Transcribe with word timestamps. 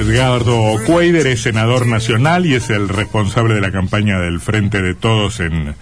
Edgardo 0.00 0.76
Cuader 0.86 1.26
es 1.26 1.42
senador 1.42 1.86
nacional 1.86 2.46
y 2.46 2.54
es 2.54 2.70
el 2.70 2.88
responsable 2.88 3.52
de 3.52 3.60
la 3.60 3.70
campaña 3.70 4.18
del 4.18 4.40
Frente 4.40 4.80
de 4.80 4.94
Todos 4.94 5.40
en, 5.40 5.74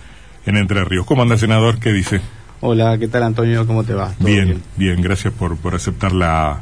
en 0.44 0.56
Entre 0.56 0.82
Ríos. 0.84 1.06
¿Cómo 1.06 1.22
anda, 1.22 1.38
senador? 1.38 1.78
¿Qué 1.78 1.92
dice? 1.92 2.20
Hola, 2.60 2.98
¿qué 2.98 3.06
tal, 3.06 3.22
Antonio? 3.22 3.64
¿Cómo 3.64 3.84
te 3.84 3.94
va? 3.94 4.12
Bien, 4.18 4.60
bien, 4.76 5.00
gracias 5.02 5.32
por, 5.32 5.56
por 5.56 5.76
aceptar 5.76 6.12
la, 6.12 6.58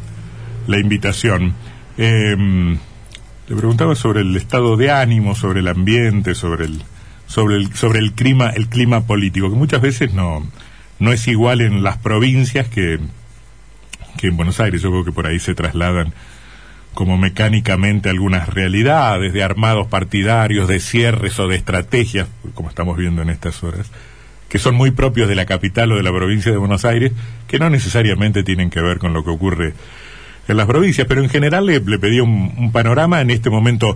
la 0.66 0.78
invitación. 0.78 1.54
Eh, 1.96 2.36
le 2.36 3.56
preguntaba 3.56 3.94
sobre 3.94 4.20
el 4.20 4.36
estado 4.36 4.76
de 4.76 4.90
ánimo, 4.90 5.34
sobre 5.34 5.60
el 5.60 5.68
ambiente, 5.68 6.34
sobre 6.34 6.66
el, 6.66 6.82
sobre 7.26 7.56
el, 7.56 7.74
sobre 7.74 8.00
el 8.00 8.12
clima, 8.12 8.50
el 8.50 8.68
clima 8.68 9.06
político, 9.06 9.48
que 9.48 9.56
muchas 9.56 9.80
veces 9.80 10.12
no, 10.12 10.46
no 10.98 11.10
es 11.10 11.26
igual 11.26 11.62
en 11.62 11.82
las 11.82 11.96
provincias 11.96 12.68
que, 12.68 13.00
que 14.18 14.26
en 14.26 14.36
Buenos 14.36 14.60
Aires. 14.60 14.82
Yo 14.82 14.90
creo 14.90 15.06
que 15.06 15.12
por 15.12 15.26
ahí 15.26 15.38
se 15.38 15.54
trasladan 15.54 16.12
como 16.96 17.18
mecánicamente 17.18 18.08
algunas 18.08 18.48
realidades 18.48 19.34
de 19.34 19.42
armados 19.42 19.86
partidarios, 19.86 20.66
de 20.66 20.80
cierres 20.80 21.38
o 21.38 21.46
de 21.46 21.54
estrategias, 21.54 22.26
como 22.54 22.70
estamos 22.70 22.96
viendo 22.96 23.20
en 23.20 23.28
estas 23.28 23.62
horas, 23.62 23.90
que 24.48 24.58
son 24.58 24.74
muy 24.74 24.92
propios 24.92 25.28
de 25.28 25.34
la 25.34 25.44
capital 25.44 25.92
o 25.92 25.96
de 25.96 26.02
la 26.02 26.10
provincia 26.10 26.50
de 26.50 26.56
Buenos 26.56 26.86
Aires, 26.86 27.12
que 27.46 27.58
no 27.58 27.68
necesariamente 27.68 28.42
tienen 28.42 28.70
que 28.70 28.80
ver 28.80 28.98
con 28.98 29.12
lo 29.12 29.22
que 29.22 29.30
ocurre 29.30 29.74
en 30.48 30.56
las 30.56 30.66
provincias, 30.66 31.06
pero 31.06 31.22
en 31.22 31.28
general 31.28 31.66
le, 31.66 31.80
le 31.80 31.98
pedí 31.98 32.18
un, 32.20 32.54
un, 32.56 32.72
panorama 32.72 33.20
en 33.20 33.30
este 33.30 33.50
momento 33.50 33.94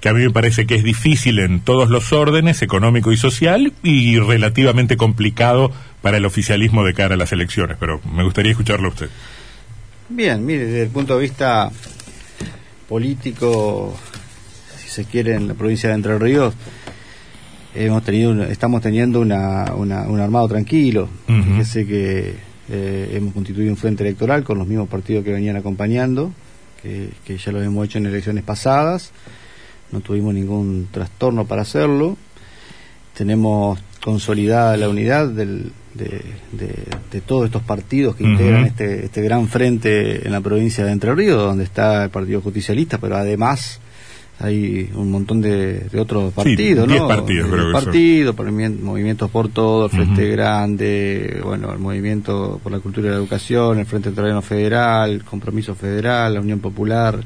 que 0.00 0.08
a 0.08 0.14
mí 0.14 0.20
me 0.20 0.30
parece 0.30 0.66
que 0.66 0.76
es 0.76 0.84
difícil 0.84 1.40
en 1.40 1.60
todos 1.60 1.90
los 1.90 2.14
órdenes, 2.14 2.62
económico 2.62 3.12
y 3.12 3.18
social, 3.18 3.74
y 3.82 4.18
relativamente 4.20 4.96
complicado 4.96 5.70
para 6.00 6.16
el 6.16 6.24
oficialismo 6.24 6.82
de 6.82 6.94
cara 6.94 7.14
a 7.14 7.18
las 7.18 7.32
elecciones, 7.32 7.76
pero 7.78 8.00
me 8.10 8.24
gustaría 8.24 8.52
escucharlo 8.52 8.88
a 8.88 8.92
usted. 8.92 9.10
Bien, 10.08 10.46
mire, 10.46 10.64
desde 10.64 10.84
el 10.84 10.88
punto 10.88 11.16
de 11.16 11.22
vista 11.22 11.70
político, 12.88 13.94
si 14.78 14.88
se 14.88 15.04
quiere, 15.04 15.34
en 15.34 15.46
la 15.48 15.54
provincia 15.54 15.90
de 15.90 15.94
Entre 15.94 16.18
Ríos, 16.18 16.54
hemos 17.74 18.02
tenido, 18.02 18.42
estamos 18.44 18.80
teniendo 18.80 19.20
una, 19.20 19.72
una, 19.74 20.08
un 20.08 20.20
armado 20.20 20.48
tranquilo. 20.48 21.08
Uh 21.28 21.32
-huh. 21.32 21.44
Fíjese 21.44 21.86
que 21.86 22.34
eh, 22.70 23.10
hemos 23.12 23.34
constituido 23.34 23.70
un 23.70 23.76
frente 23.76 24.02
electoral 24.02 24.42
con 24.42 24.58
los 24.58 24.66
mismos 24.66 24.88
partidos 24.88 25.24
que 25.24 25.32
venían 25.32 25.56
acompañando, 25.56 26.32
que, 26.82 27.10
que 27.24 27.36
ya 27.36 27.52
lo 27.52 27.62
hemos 27.62 27.84
hecho 27.84 27.98
en 27.98 28.06
elecciones 28.06 28.44
pasadas. 28.44 29.12
No 29.92 30.00
tuvimos 30.00 30.34
ningún 30.34 30.88
trastorno 30.90 31.46
para 31.46 31.62
hacerlo. 31.62 32.16
Tenemos 33.14 33.78
consolidada 34.02 34.76
la 34.76 34.88
unidad 34.88 35.28
del, 35.28 35.72
de, 35.94 36.22
de, 36.52 36.74
de, 37.10 37.20
todos 37.20 37.46
estos 37.46 37.62
partidos 37.62 38.14
que 38.14 38.24
uh 38.24 38.26
-huh. 38.26 38.32
integran 38.32 38.64
este, 38.66 39.06
este 39.06 39.22
gran 39.22 39.48
frente 39.48 40.26
en 40.26 40.32
la 40.32 40.40
provincia 40.40 40.84
de 40.84 40.92
Entre 40.92 41.14
Ríos, 41.14 41.38
donde 41.38 41.64
está 41.64 42.04
el 42.04 42.10
Partido 42.10 42.40
Justicialista, 42.40 42.98
pero 42.98 43.16
además 43.16 43.80
hay 44.40 44.88
un 44.94 45.10
montón 45.10 45.40
de, 45.40 45.80
de 45.80 46.00
otros 46.00 46.32
partidos, 46.32 46.88
sí, 46.88 46.96
¿no? 46.96 47.08
partidos, 47.08 47.50
creo 47.50 47.72
partidos, 47.72 48.36
por 48.36 48.50
movimientos 48.52 49.30
por 49.30 49.48
todo, 49.48 49.86
el 49.86 49.90
Frente 49.90 50.22
uh 50.22 50.28
-huh. 50.28 50.32
Grande, 50.32 51.40
bueno, 51.44 51.72
el 51.72 51.78
Movimiento 51.78 52.60
por 52.62 52.70
la 52.70 52.78
Cultura 52.78 53.08
y 53.08 53.10
la 53.10 53.16
Educación, 53.16 53.80
el 53.80 53.86
Frente 53.86 54.10
Entrerriano 54.10 54.42
Federal, 54.42 55.10
el 55.10 55.24
Compromiso 55.24 55.74
Federal, 55.74 56.34
la 56.34 56.40
Unión 56.40 56.60
Popular, 56.60 57.18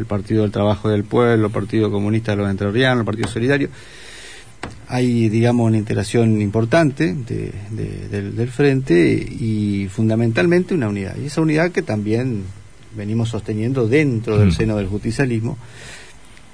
el 0.00 0.06
Partido 0.06 0.42
del 0.42 0.50
Trabajo 0.50 0.88
del 0.88 1.04
Pueblo, 1.04 1.46
el 1.46 1.52
Partido 1.52 1.92
Comunista 1.92 2.32
de 2.32 2.38
los 2.38 2.50
Entrerrianos, 2.50 3.00
el 3.00 3.06
Partido 3.06 3.28
Solidario 3.28 3.68
hay, 4.88 5.28
digamos, 5.28 5.66
una 5.66 5.76
integración 5.76 6.40
importante 6.40 7.14
de, 7.14 7.52
de, 7.70 8.08
del, 8.08 8.36
del, 8.36 8.48
frente 8.48 9.12
y 9.14 9.86
fundamentalmente 9.90 10.74
una 10.74 10.88
unidad. 10.88 11.14
Y 11.22 11.26
esa 11.26 11.42
unidad 11.42 11.72
que 11.72 11.82
también 11.82 12.44
venimos 12.96 13.28
sosteniendo 13.28 13.86
dentro 13.86 14.38
del 14.38 14.52
seno 14.52 14.76
del 14.76 14.86
justicialismo, 14.86 15.58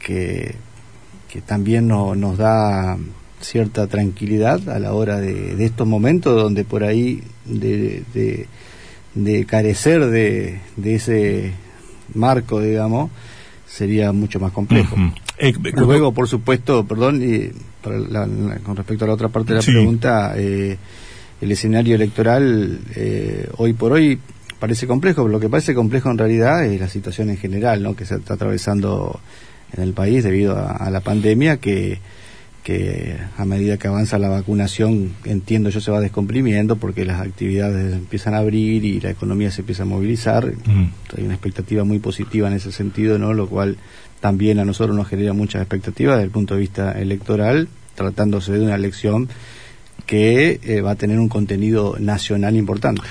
que, 0.05 0.57
que 1.31 1.41
también 1.43 1.87
no, 1.87 2.17
nos 2.17 2.37
da 2.37 2.99
cierta 3.41 3.87
tranquilidad 3.87 4.69
a 4.69 4.79
la 4.81 4.95
hora 4.95 5.21
de, 5.21 5.55
de 5.55 5.65
estos 5.65 5.87
momentos 5.87 6.35
donde 6.35 6.65
por 6.65 6.83
ahí 6.83 7.23
de, 7.45 8.03
de, 8.15 8.47
de 9.15 9.45
carecer 9.47 10.07
de, 10.07 10.61
de 10.77 10.95
ese 10.97 11.53
marco, 12.15 12.61
digamos, 12.61 13.11
sería 13.67 14.13
mucho 14.13 14.41
más 14.41 14.51
complejo. 14.53 14.97
Uh 14.97 14.99
-huh. 14.99 15.24
Eh, 15.39 15.53
Luego, 15.75 16.13
por 16.13 16.29
supuesto, 16.29 16.87
perdón, 16.87 17.23
y 17.23 17.51
para 17.83 17.99
la, 17.99 18.27
la, 18.27 18.57
con 18.59 18.77
respecto 18.77 19.05
a 19.05 19.09
la 19.09 19.15
otra 19.15 19.29
parte 19.29 19.53
de 19.53 19.57
la 19.57 19.63
sí. 19.63 19.73
pregunta, 19.73 20.35
eh, 20.37 20.77
el 21.41 21.53
escenario 21.53 21.97
electoral 21.97 22.81
eh, 22.95 23.49
hoy 23.57 23.73
por 23.73 23.93
hoy 23.93 24.19
parece 24.59 24.87
complejo, 24.87 25.23
pero 25.23 25.33
lo 25.33 25.41
que 25.41 25.49
parece 25.49 25.75
complejo 25.75 26.11
en 26.11 26.19
realidad 26.19 26.65
es 26.65 26.81
la 26.81 26.89
situación 26.89 27.31
en 27.31 27.37
general 27.37 27.83
¿no? 27.83 27.97
que 27.97 28.07
se 28.07 28.17
está 28.17 28.35
atravesando 28.35 29.21
en 29.77 29.83
el 29.83 29.93
país 29.93 30.25
debido 30.25 30.57
a, 30.57 30.73
a 30.73 30.91
la 30.91 31.01
pandemia 31.01 31.59
que 31.59 31.99
que 32.65 33.15
a 33.37 33.45
medida 33.45 33.77
que 33.77 33.89
avanza 33.89 34.19
la 34.19 34.31
vacunación, 34.31 35.13
entiendo 35.27 35.69
yo, 35.69 35.83
se 35.83 35.91
va 35.91 36.01
descomprimiendo 36.01 36.77
porque 36.77 37.05
las 37.05 37.21
actividades 37.21 37.93
empiezan 37.93 38.35
a 38.35 38.39
abrir 38.39 38.87
y 38.87 39.01
la 39.01 39.11
economía 39.11 39.51
se 39.51 39.61
empieza 39.61 39.83
a 39.83 39.87
movilizar. 39.87 40.47
Mm. 40.47 40.89
Hay 41.17 41.25
una 41.25 41.35
expectativa 41.35 41.85
muy 41.85 41.99
positiva 41.99 42.49
en 42.49 42.55
ese 42.55 42.73
sentido, 42.73 43.19
¿no? 43.19 43.35
Lo 43.35 43.49
cual 43.49 43.77
también 44.25 44.59
a 44.59 44.65
nosotros 44.65 44.97
nos 44.97 45.07
genera 45.07 45.35
muchas 45.35 45.61
expectativas 45.61 46.15
desde 46.15 46.25
el 46.25 46.31
punto 46.31 46.55
de 46.55 46.61
vista 46.61 46.93
electoral, 46.93 47.69
tratándose 47.95 48.53
de 48.53 48.61
una 48.63 48.75
elección 48.75 49.29
que 50.07 50.61
eh, 50.63 50.81
va 50.81 50.93
a 50.93 50.95
tener 50.95 51.19
un 51.19 51.29
contenido 51.29 51.97
nacional 51.99 52.57
importante. 52.57 53.03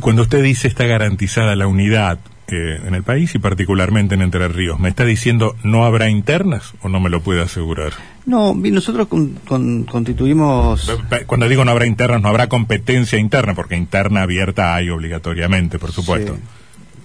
Cuando 0.00 0.20
usted 0.20 0.42
dice 0.42 0.68
está 0.68 0.84
garantizada 0.84 1.56
la 1.56 1.66
unidad, 1.66 2.18
eh, 2.48 2.78
en 2.84 2.94
el 2.94 3.02
país 3.02 3.34
y 3.34 3.38
particularmente 3.38 4.16
en 4.16 4.20
Entre 4.20 4.46
Ríos. 4.48 4.78
¿Me 4.78 4.90
está 4.90 5.06
diciendo 5.06 5.56
no 5.62 5.86
habrá 5.86 6.10
internas 6.10 6.74
o 6.82 6.90
no 6.90 7.00
me 7.00 7.08
lo 7.08 7.22
puede 7.22 7.40
asegurar? 7.40 7.94
No, 8.26 8.52
nosotros 8.54 9.08
con, 9.08 9.30
con, 9.46 9.84
constituimos... 9.84 10.92
Cuando 11.24 11.48
digo 11.48 11.64
no 11.64 11.70
habrá 11.70 11.86
internas, 11.86 12.20
no 12.20 12.28
habrá 12.28 12.48
competencia 12.48 13.18
interna, 13.18 13.54
porque 13.54 13.76
interna 13.76 14.20
abierta 14.20 14.74
hay 14.74 14.90
obligatoriamente, 14.90 15.78
por 15.78 15.90
supuesto. 15.90 16.34
Sí. 16.34 16.40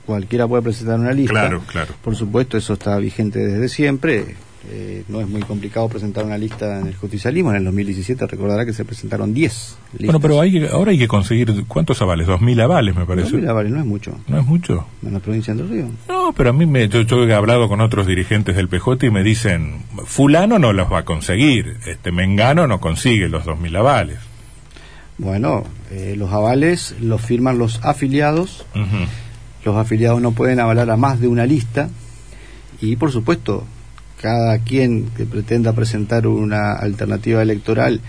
Cualquiera 0.09 0.47
puede 0.47 0.63
presentar 0.63 0.99
una 0.99 1.11
lista. 1.11 1.33
Claro, 1.33 1.61
claro. 1.67 1.93
Por 2.03 2.15
supuesto, 2.15 2.57
eso 2.57 2.73
está 2.73 2.97
vigente 2.97 3.37
desde 3.45 3.69
siempre. 3.69 4.25
Eh, 4.67 5.03
no 5.07 5.21
es 5.21 5.29
muy 5.29 5.41
complicado 5.41 5.87
presentar 5.87 6.25
una 6.25 6.35
lista 6.35 6.79
en 6.79 6.87
el 6.87 6.95
justicialismo. 6.95 7.51
En 7.51 7.57
el 7.57 7.65
2017 7.65 8.25
recordará 8.25 8.65
que 8.65 8.73
se 8.73 8.85
presentaron 8.85 9.35
10 9.35 9.51
listas. 9.53 10.05
Bueno, 10.07 10.19
pero 10.19 10.41
hay, 10.41 10.65
ahora 10.65 10.89
hay 10.89 10.97
que 10.97 11.07
conseguir, 11.07 11.63
¿cuántos 11.67 12.01
avales? 12.01 12.27
2.000 12.27 12.59
avales, 12.59 12.95
me 12.95 13.05
parece. 13.05 13.37
2.000 13.37 13.49
avales, 13.49 13.71
no 13.71 13.79
es 13.81 13.85
mucho. 13.85 14.17
¿No 14.27 14.39
es 14.39 14.45
mucho? 14.47 14.87
En 15.05 15.13
la 15.13 15.19
provincia 15.19 15.53
de 15.53 15.61
Entre 15.61 15.75
Ríos. 15.75 15.91
No, 16.07 16.33
pero 16.35 16.49
a 16.49 16.53
mí, 16.53 16.65
me, 16.65 16.89
yo, 16.89 17.01
yo, 17.01 17.23
he 17.27 17.33
hablado 17.35 17.69
con 17.69 17.79
otros 17.79 18.07
dirigentes 18.07 18.55
del 18.55 18.67
PJ 18.67 19.05
y 19.05 19.11
me 19.11 19.21
dicen, 19.21 19.83
fulano 20.05 20.57
no 20.57 20.73
los 20.73 20.91
va 20.91 20.99
a 20.99 21.05
conseguir, 21.05 21.77
este 21.85 22.11
Mengano 22.11 22.65
no 22.65 22.79
consigue 22.79 23.29
los 23.29 23.45
2.000 23.45 23.77
avales. 23.77 24.17
Bueno, 25.19 25.65
eh, 25.91 26.15
los 26.17 26.33
avales 26.33 26.95
los 26.99 27.21
firman 27.21 27.59
los 27.59 27.79
afiliados. 27.83 28.65
Uh 28.73 28.79
-huh. 28.79 29.07
Los 29.63 29.75
afiliados 29.75 30.21
no 30.21 30.31
pueden 30.31 30.59
avalar 30.59 30.89
a 30.89 30.97
más 30.97 31.19
de 31.19 31.27
una 31.27 31.45
lista. 31.45 31.89
Y, 32.81 32.95
por 32.95 33.11
supuesto, 33.11 33.65
cada 34.21 34.59
quien 34.59 35.09
que 35.15 35.25
pretenda 35.25 35.73
presentar 35.73 36.27
una 36.27 36.73
alternativa 36.73 37.41
electoral 37.41 38.01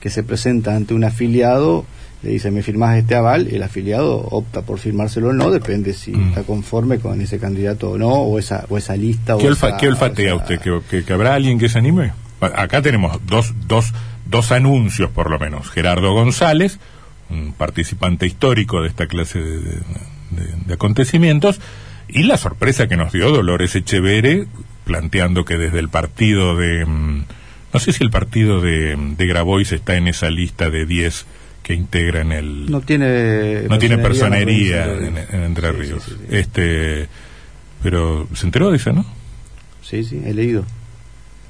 que 0.00 0.10
se 0.10 0.22
presenta 0.22 0.76
ante 0.76 0.94
un 0.94 1.04
afiliado 1.04 1.84
le 2.22 2.30
dice 2.30 2.50
me 2.50 2.62
firmás 2.62 2.96
este 2.98 3.14
aval 3.14 3.48
el 3.48 3.62
afiliado 3.62 4.16
opta 4.16 4.62
por 4.62 4.78
firmárselo 4.78 5.28
o 5.28 5.32
no 5.32 5.50
depende 5.50 5.92
si 5.92 6.12
mm. 6.12 6.28
está 6.28 6.42
conforme 6.42 6.98
con 6.98 7.20
ese 7.20 7.38
candidato 7.38 7.90
o 7.90 7.98
no 7.98 8.08
o 8.08 8.38
esa 8.38 8.64
o 8.68 8.78
esa 8.78 8.96
lista 8.96 9.36
¿Qué, 9.38 9.46
o 9.46 9.50
olfa, 9.50 9.68
esa, 9.68 9.76
¿qué 9.76 9.88
olfatea 9.88 10.34
o 10.34 10.38
usted 10.38 10.60
¿Que, 10.60 10.80
que, 10.88 11.04
que, 11.04 11.12
habrá 11.12 11.34
alguien 11.34 11.58
que 11.58 11.68
se 11.68 11.78
anime 11.78 12.12
acá 12.40 12.82
tenemos 12.82 13.20
dos, 13.26 13.54
dos, 13.66 13.92
dos 14.26 14.52
anuncios 14.52 15.10
por 15.10 15.30
lo 15.30 15.38
menos 15.38 15.70
Gerardo 15.70 16.12
González 16.12 16.78
un 17.30 17.52
participante 17.52 18.26
histórico 18.26 18.82
de 18.82 18.88
esta 18.88 19.06
clase 19.06 19.40
de, 19.40 19.60
de, 19.60 19.80
de, 20.38 20.54
de 20.66 20.74
acontecimientos 20.74 21.60
y 22.08 22.22
la 22.22 22.36
sorpresa 22.38 22.88
que 22.88 22.96
nos 22.96 23.12
dio 23.12 23.30
Dolores 23.30 23.76
Echevere 23.76 24.46
planteando 24.84 25.44
que 25.44 25.58
desde 25.58 25.78
el 25.78 25.90
partido 25.90 26.56
de... 26.56 26.86
No 26.86 27.80
sé 27.80 27.92
si 27.92 28.02
el 28.02 28.10
partido 28.10 28.62
de, 28.62 28.96
de 28.96 29.26
Grabois 29.26 29.72
está 29.72 29.96
en 29.96 30.08
esa 30.08 30.30
lista 30.30 30.70
de 30.70 30.86
10 30.86 31.26
que 31.62 31.74
integran 31.74 32.32
el... 32.32 32.70
No 32.70 32.80
tiene... 32.80 33.64
No 33.68 33.78
tiene 33.78 33.98
personería 33.98 34.86
en, 34.86 35.18
en, 35.18 35.42
Entre 35.42 35.70
Ríos. 35.72 36.02
Sí, 36.02 36.12
sí, 36.12 36.16
sí, 36.18 36.36
este 36.36 37.08
Pero 37.82 38.26
se 38.32 38.46
enteró 38.46 38.70
de 38.70 38.78
eso, 38.78 38.94
¿no? 38.94 39.04
Sí, 39.82 40.02
sí, 40.04 40.22
he 40.24 40.32
leído 40.32 40.64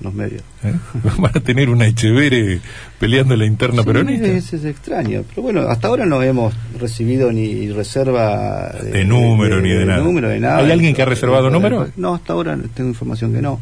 los 0.01 0.15
medios. 0.15 0.43
¿Eh? 0.65 0.75
Van 1.19 1.33
a 1.35 1.41
tener 1.41 1.71
una 1.71 1.87
Echevere 1.87 2.61
peleando 2.99 3.37
la 3.37 3.47
interna 3.47 3.83
sí, 3.83 3.87
peronista. 3.87 4.27
Es, 4.27 4.53
es 4.53 4.65
extraño, 4.65 5.25
pero 5.29 5.43
bueno, 5.43 5.61
hasta 5.63 5.89
ahora 5.89 6.07
no 6.07 6.23
hemos 6.23 6.55
recibido 6.79 7.33
ni 7.33 7.71
reserva 7.71 8.71
de, 8.83 8.91
de 8.91 9.05
número 9.05 9.57
de, 9.57 9.63
ni 9.63 9.69
de, 9.71 9.79
de, 9.79 9.87
nada. 9.87 10.03
número 10.03 10.39
nada. 10.39 10.59
¿Hay 10.59 10.71
alguien 10.71 10.95
que 10.95 11.03
ha 11.03 11.07
reservado 11.07 11.51
número? 11.51 11.89
No, 11.97 12.15
hasta 12.15 12.33
ahora 12.33 12.57
tengo 12.75 12.91
información 12.91 13.33
que 13.33 13.43
no. 13.43 13.61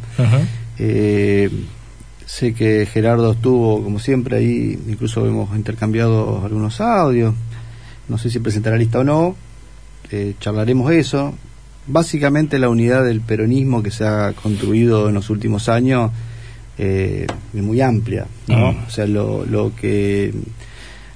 Eh, 0.78 1.50
sé 2.26 2.52
que 2.54 2.86
Gerardo 2.86 3.32
estuvo, 3.32 3.82
como 3.82 3.98
siempre, 3.98 4.36
ahí, 4.38 4.78
incluso 4.88 5.26
hemos 5.26 5.56
intercambiado 5.56 6.42
algunos 6.44 6.80
audios. 6.80 7.34
No 8.08 8.18
sé 8.18 8.30
si 8.30 8.38
presentará 8.40 8.76
lista 8.76 8.98
o 8.98 9.04
no. 9.04 9.36
Eh, 10.10 10.34
charlaremos 10.38 10.92
eso. 10.92 11.34
básicamente 11.86 12.58
la 12.58 12.68
unidad 12.68 13.04
del 13.04 13.20
peronismo 13.20 13.82
que 13.82 13.90
se 13.90 14.04
ha 14.06 14.32
construido 14.34 15.08
en 15.08 15.14
los 15.14 15.30
últimos 15.30 15.68
años 15.68 16.10
eh, 16.78 17.26
muy 17.54 17.80
amplia, 17.80 18.26
¿no? 18.48 18.72
Mm. 18.72 18.76
O 18.86 18.90
sea, 18.90 19.06
lo, 19.06 19.44
lo 19.46 19.74
que 19.74 20.32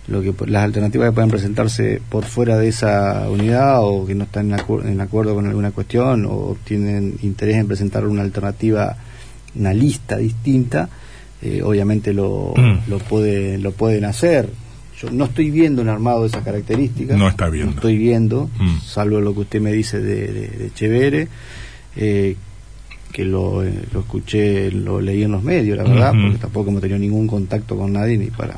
lo 0.09 0.23
que 0.23 0.35
las 0.47 0.65
alternativas 0.65 1.09
que 1.11 1.13
pueden 1.15 1.31
presentarse 1.31 2.03
por 2.09 2.25
fuera 2.25 2.59
de 2.59 2.67
esa 2.69 3.29
unidad 3.31 3.79
o 3.85 4.05
que 4.07 4.15
no 4.17 4.25
están 4.25 4.51
en, 4.53 4.59
acu- 4.59 4.85
en 4.85 5.01
acuerdo 5.01 5.35
con 5.37 5.47
alguna 5.47 5.71
cuestión 5.71 6.27
o 6.27 6.57
tienen 6.65 7.15
interés 7.23 7.57
en 7.59 7.69
presentar 7.69 8.05
una 8.07 8.23
alternativa, 8.23 8.97
una 9.55 9.73
lista 9.73 10.17
distinta, 10.17 10.89
eh, 11.43 11.63
obviamente 11.63 12.13
lo, 12.13 12.55
Mm. 12.57 12.91
lo, 12.91 12.99
puede, 12.99 13.59
lo 13.59 13.71
pueden 13.73 14.05
hacer. 14.05 14.49
Yo 15.01 15.11
no 15.11 15.27
estoy 15.27 15.51
viendo 15.51 15.81
un 15.81 15.89
armado 15.89 16.23
de 16.23 16.29
esas 16.29 16.43
características. 16.43 17.17
No 17.17 17.29
está 17.29 17.49
viendo. 17.49 17.71
No 17.71 17.77
estoy 17.77 17.97
viendo, 17.97 18.51
Mm. 18.59 18.81
salvo 18.85 19.21
lo 19.21 19.33
que 19.33 19.41
usted 19.41 19.61
me 19.61 19.73
dice 19.73 20.01
de, 20.01 20.27
de, 20.33 20.49
de 20.49 20.71
Chevere, 20.75 21.29
eh, 21.97 22.37
que 23.13 23.25
lo, 23.25 23.65
eh, 23.65 23.73
lo 23.93 24.01
escuché, 24.01 24.71
lo 24.71 25.01
leí 25.01 25.23
en 25.25 25.33
los 25.33 25.43
medios, 25.43 25.77
la 25.77 25.85
verdad, 25.85 26.13
porque 26.21 26.39
tampoco 26.39 26.71
hemos 26.71 26.81
tenido 26.81 26.99
ningún 26.99 27.27
contacto 27.27 27.77
con 27.77 27.93
nadie 27.93 28.17
ni 28.19 28.27
para, 28.27 28.57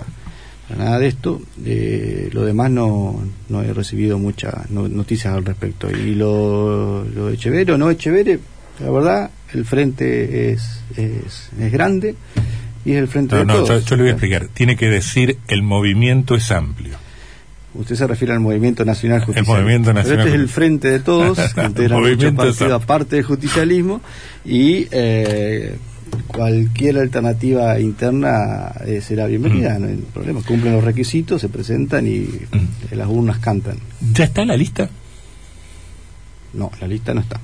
para 0.68 0.84
nada 0.84 0.98
de 0.98 1.06
esto. 1.08 1.40
Eh, 1.64 2.28
lo 2.32 2.44
demás 2.44 2.70
no, 2.70 3.22
no 3.48 3.62
he 3.62 3.72
recibido 3.72 4.18
muchas 4.18 4.70
no- 4.70 4.88
noticias 4.88 5.34
al 5.34 5.44
respecto. 5.44 5.90
Y 5.90 6.14
lo, 6.14 7.04
lo 7.04 7.28
de 7.28 7.36
Chevere 7.36 7.72
o 7.72 7.78
no 7.78 7.92
Chevere, 7.94 8.38
la 8.80 8.90
verdad, 8.90 9.30
el 9.54 9.64
frente 9.64 10.52
es, 10.52 10.80
es, 10.96 11.50
es 11.58 11.72
grande 11.72 12.14
y 12.84 12.92
es 12.92 12.98
el 12.98 13.08
frente 13.08 13.34
No, 13.34 13.40
de 13.40 13.46
no, 13.46 13.54
yo, 13.54 13.64
todos. 13.64 13.84
yo 13.84 13.96
le 13.96 14.02
voy 14.02 14.08
a 14.10 14.12
explicar. 14.14 14.48
Tiene 14.52 14.76
que 14.76 14.88
decir 14.88 15.38
el 15.48 15.62
movimiento 15.62 16.34
es 16.34 16.50
amplio. 16.50 16.96
Usted 17.74 17.96
se 17.96 18.06
refiere 18.06 18.34
al 18.34 18.40
Movimiento 18.40 18.84
Nacional 18.84 19.20
El 19.20 19.24
Justicialista. 19.26 19.54
Movimiento 19.62 19.92
Nacional 19.94 20.16
Pero 20.18 20.28
este 20.28 20.34
es 20.36 20.40
el 20.42 20.48
frente 20.48 20.90
de 20.90 21.00
todos, 21.00 21.38
que 21.54 21.64
integra 21.64 21.98
muchos 21.98 22.32
partidos 22.34 22.72
aparte 22.72 23.16
del 23.16 23.24
justicialismo, 23.24 24.00
y 24.44 24.86
eh, 24.90 25.76
cualquier 26.26 26.98
alternativa 26.98 27.78
interna 27.80 28.72
eh, 28.86 29.00
será 29.00 29.26
bienvenida, 29.26 29.78
Mm. 29.78 29.82
no 29.82 29.88
hay 29.88 29.96
problema. 30.12 30.42
Cumplen 30.46 30.74
los 30.74 30.84
requisitos, 30.84 31.40
se 31.40 31.48
presentan 31.48 32.06
y 32.06 32.24
eh, 32.90 32.94
las 32.96 33.08
urnas 33.08 33.38
cantan. 33.38 33.78
¿Ya 34.12 34.24
está 34.24 34.44
la 34.44 34.56
lista? 34.56 34.90
No, 36.52 36.70
la 36.80 36.86
lista 36.86 37.14
no 37.14 37.20
está. 37.22 37.40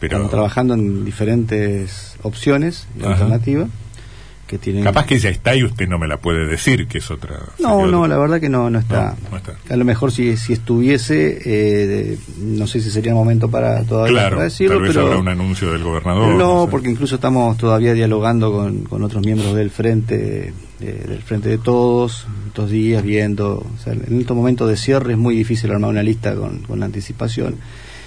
Pero 0.00 0.16
Estamos 0.16 0.30
trabajando 0.32 0.74
en 0.74 1.04
diferentes 1.04 2.16
opciones 2.22 2.88
y 3.00 3.04
alternativas 3.04 3.68
que 4.54 4.58
tienen... 4.58 4.84
capaz 4.84 5.06
que 5.06 5.18
ya 5.18 5.30
está 5.30 5.54
y 5.54 5.64
usted 5.64 5.88
no 5.88 5.98
me 5.98 6.06
la 6.06 6.18
puede 6.18 6.46
decir, 6.46 6.86
que 6.86 6.98
es 6.98 7.10
otra... 7.10 7.40
No, 7.58 7.86
no, 7.86 8.06
la 8.06 8.16
verdad 8.16 8.40
que 8.40 8.48
no, 8.48 8.70
no 8.70 8.78
está. 8.78 9.16
No, 9.24 9.30
no 9.30 9.36
está. 9.36 9.54
A 9.68 9.76
lo 9.76 9.84
mejor 9.84 10.12
si, 10.12 10.36
si 10.36 10.52
estuviese, 10.52 11.40
eh, 11.44 12.18
no 12.38 12.66
sé 12.66 12.80
si 12.80 12.90
sería 12.90 13.12
el 13.12 13.16
momento 13.16 13.50
para 13.50 13.82
todavía 13.84 14.12
Claro, 14.12 14.36
para 14.36 14.44
decirlo, 14.44 14.76
tal 14.76 14.82
vez 14.82 14.92
pero 14.92 15.06
habrá 15.06 15.18
un 15.18 15.28
anuncio 15.28 15.72
del 15.72 15.82
gobernador. 15.82 16.36
no, 16.36 16.64
sé. 16.64 16.70
porque 16.70 16.90
incluso 16.90 17.16
estamos 17.16 17.56
todavía 17.56 17.94
dialogando 17.94 18.52
con, 18.52 18.84
con 18.84 19.02
otros 19.02 19.24
miembros 19.24 19.54
del 19.54 19.70
frente, 19.70 20.52
eh, 20.80 21.04
del 21.08 21.22
frente 21.22 21.48
de 21.48 21.58
todos, 21.58 22.26
estos 22.46 22.70
días 22.70 23.02
viendo, 23.02 23.56
o 23.56 23.82
sea, 23.82 23.92
en 23.92 24.20
estos 24.20 24.36
momentos 24.36 24.68
de 24.68 24.76
cierre 24.76 25.12
es 25.12 25.18
muy 25.18 25.36
difícil 25.36 25.70
armar 25.70 25.90
una 25.90 26.02
lista 26.02 26.34
con, 26.34 26.60
con 26.60 26.82
anticipación 26.82 27.56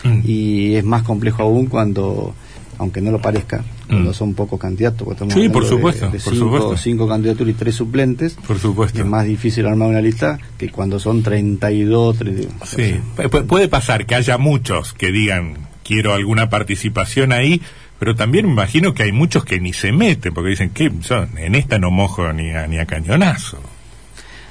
Mm. 0.04 0.22
y 0.26 0.76
es 0.76 0.84
más 0.84 1.04
complejo 1.04 1.44
aún 1.44 1.68
cuando 1.68 2.34
aunque 2.78 3.02
no 3.02 3.10
lo 3.12 3.20
parezca, 3.20 3.64
cuando 3.88 4.12
Mm. 4.12 4.14
son 4.14 4.34
pocos 4.34 4.60
candidatos, 4.60 5.08
Sí, 5.34 5.50
por 5.50 5.64
de- 5.64 5.70
supuesto, 5.70 6.06
de 6.10 6.20
por 6.20 6.34
cinco, 6.34 6.36
supuesto. 6.36 6.78
cinco 6.78 7.08
candidaturas 7.08 7.54
y 7.56 7.58
tres 7.58 7.76
suplentes, 7.76 8.34
Por 8.46 8.60
supuesto. 8.60 9.00
es 9.00 9.06
más 9.06 9.26
difícil 9.26 9.66
armar 9.66 9.90
una 9.90 10.02
lista 10.02 10.38
que 10.58 10.70
cuando 10.70 11.00
son 11.00 11.24
32, 11.24 12.18
30. 12.18 12.66
Sí, 12.66 13.00
pu- 13.16 13.46
puede 13.48 13.68
pasar 13.68 14.06
que 14.06 14.16
haya 14.16 14.38
muchos 14.38 14.94
que 14.94 15.12
digan 15.12 15.58
quiero 15.84 16.14
alguna 16.14 16.50
participación 16.50 17.32
ahí, 17.32 17.62
pero 18.00 18.14
también 18.16 18.46
me 18.46 18.52
imagino 18.52 18.94
que 18.94 19.04
hay 19.04 19.12
muchos 19.12 19.46
que 19.46 19.60
ni 19.62 19.72
se 19.74 19.92
meten 19.92 20.34
porque 20.34 20.50
dicen 20.52 20.70
que 20.72 20.92
en 21.38 21.56
esta 21.56 21.80
no 21.80 21.90
mojo 21.92 22.32
ni 22.34 22.52
a, 22.52 22.68
ni 22.68 22.78
a 22.78 22.86
cañonazo. 22.86 23.58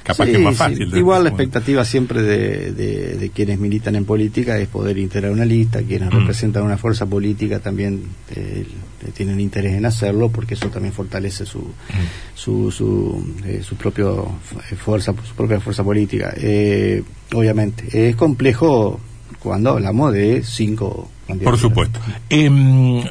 Capaz 0.07 0.25
Sí, 0.25 0.31
que 0.31 0.37
es 0.37 0.43
más 0.43 0.55
fácil. 0.55 0.97
Igual 0.97 1.23
la 1.25 1.29
expectativa 1.29 1.83
siempre 1.83 2.21
de, 2.21 2.71
de- 2.71 3.15
de 3.17 3.29
quienes 3.29 3.59
militan 3.59 3.93
en 3.97 4.05
política 4.05 4.57
es 4.57 4.67
poder 4.69 4.97
integrar 4.97 5.31
una 5.31 5.43
lista, 5.45 5.81
quienes 5.83 6.07
Mm. 6.09 6.17
representan 6.19 6.63
una 6.63 6.77
fuerza 6.77 7.05
política 7.05 7.59
también 7.59 8.03
eh, 8.33 8.65
tienen 9.13 9.39
interés 9.41 9.73
en 9.75 9.85
hacerlo 9.85 10.29
porque 10.29 10.53
eso 10.53 10.69
también 10.69 10.93
fortalece 10.93 11.45
su 11.45 11.59
Mm. 11.59 12.05
su 12.35 12.71
su, 12.71 13.33
eh, 13.45 13.61
su 13.63 13.75
propio 13.75 14.31
eh, 14.71 14.75
fuerza 14.75 15.13
su 15.27 15.35
propia 15.35 15.59
fuerza 15.59 15.83
política. 15.83 16.33
Eh, 16.37 17.03
obviamente 17.33 18.09
es 18.09 18.15
complejo 18.15 18.99
cuando 19.39 19.71
hablamos 19.71 20.13
de 20.13 20.41
cinco 20.43 20.87
Por 21.27 21.27
candidaturas. 21.27 21.59
supuesto. 21.59 21.99
Em, 22.29 23.03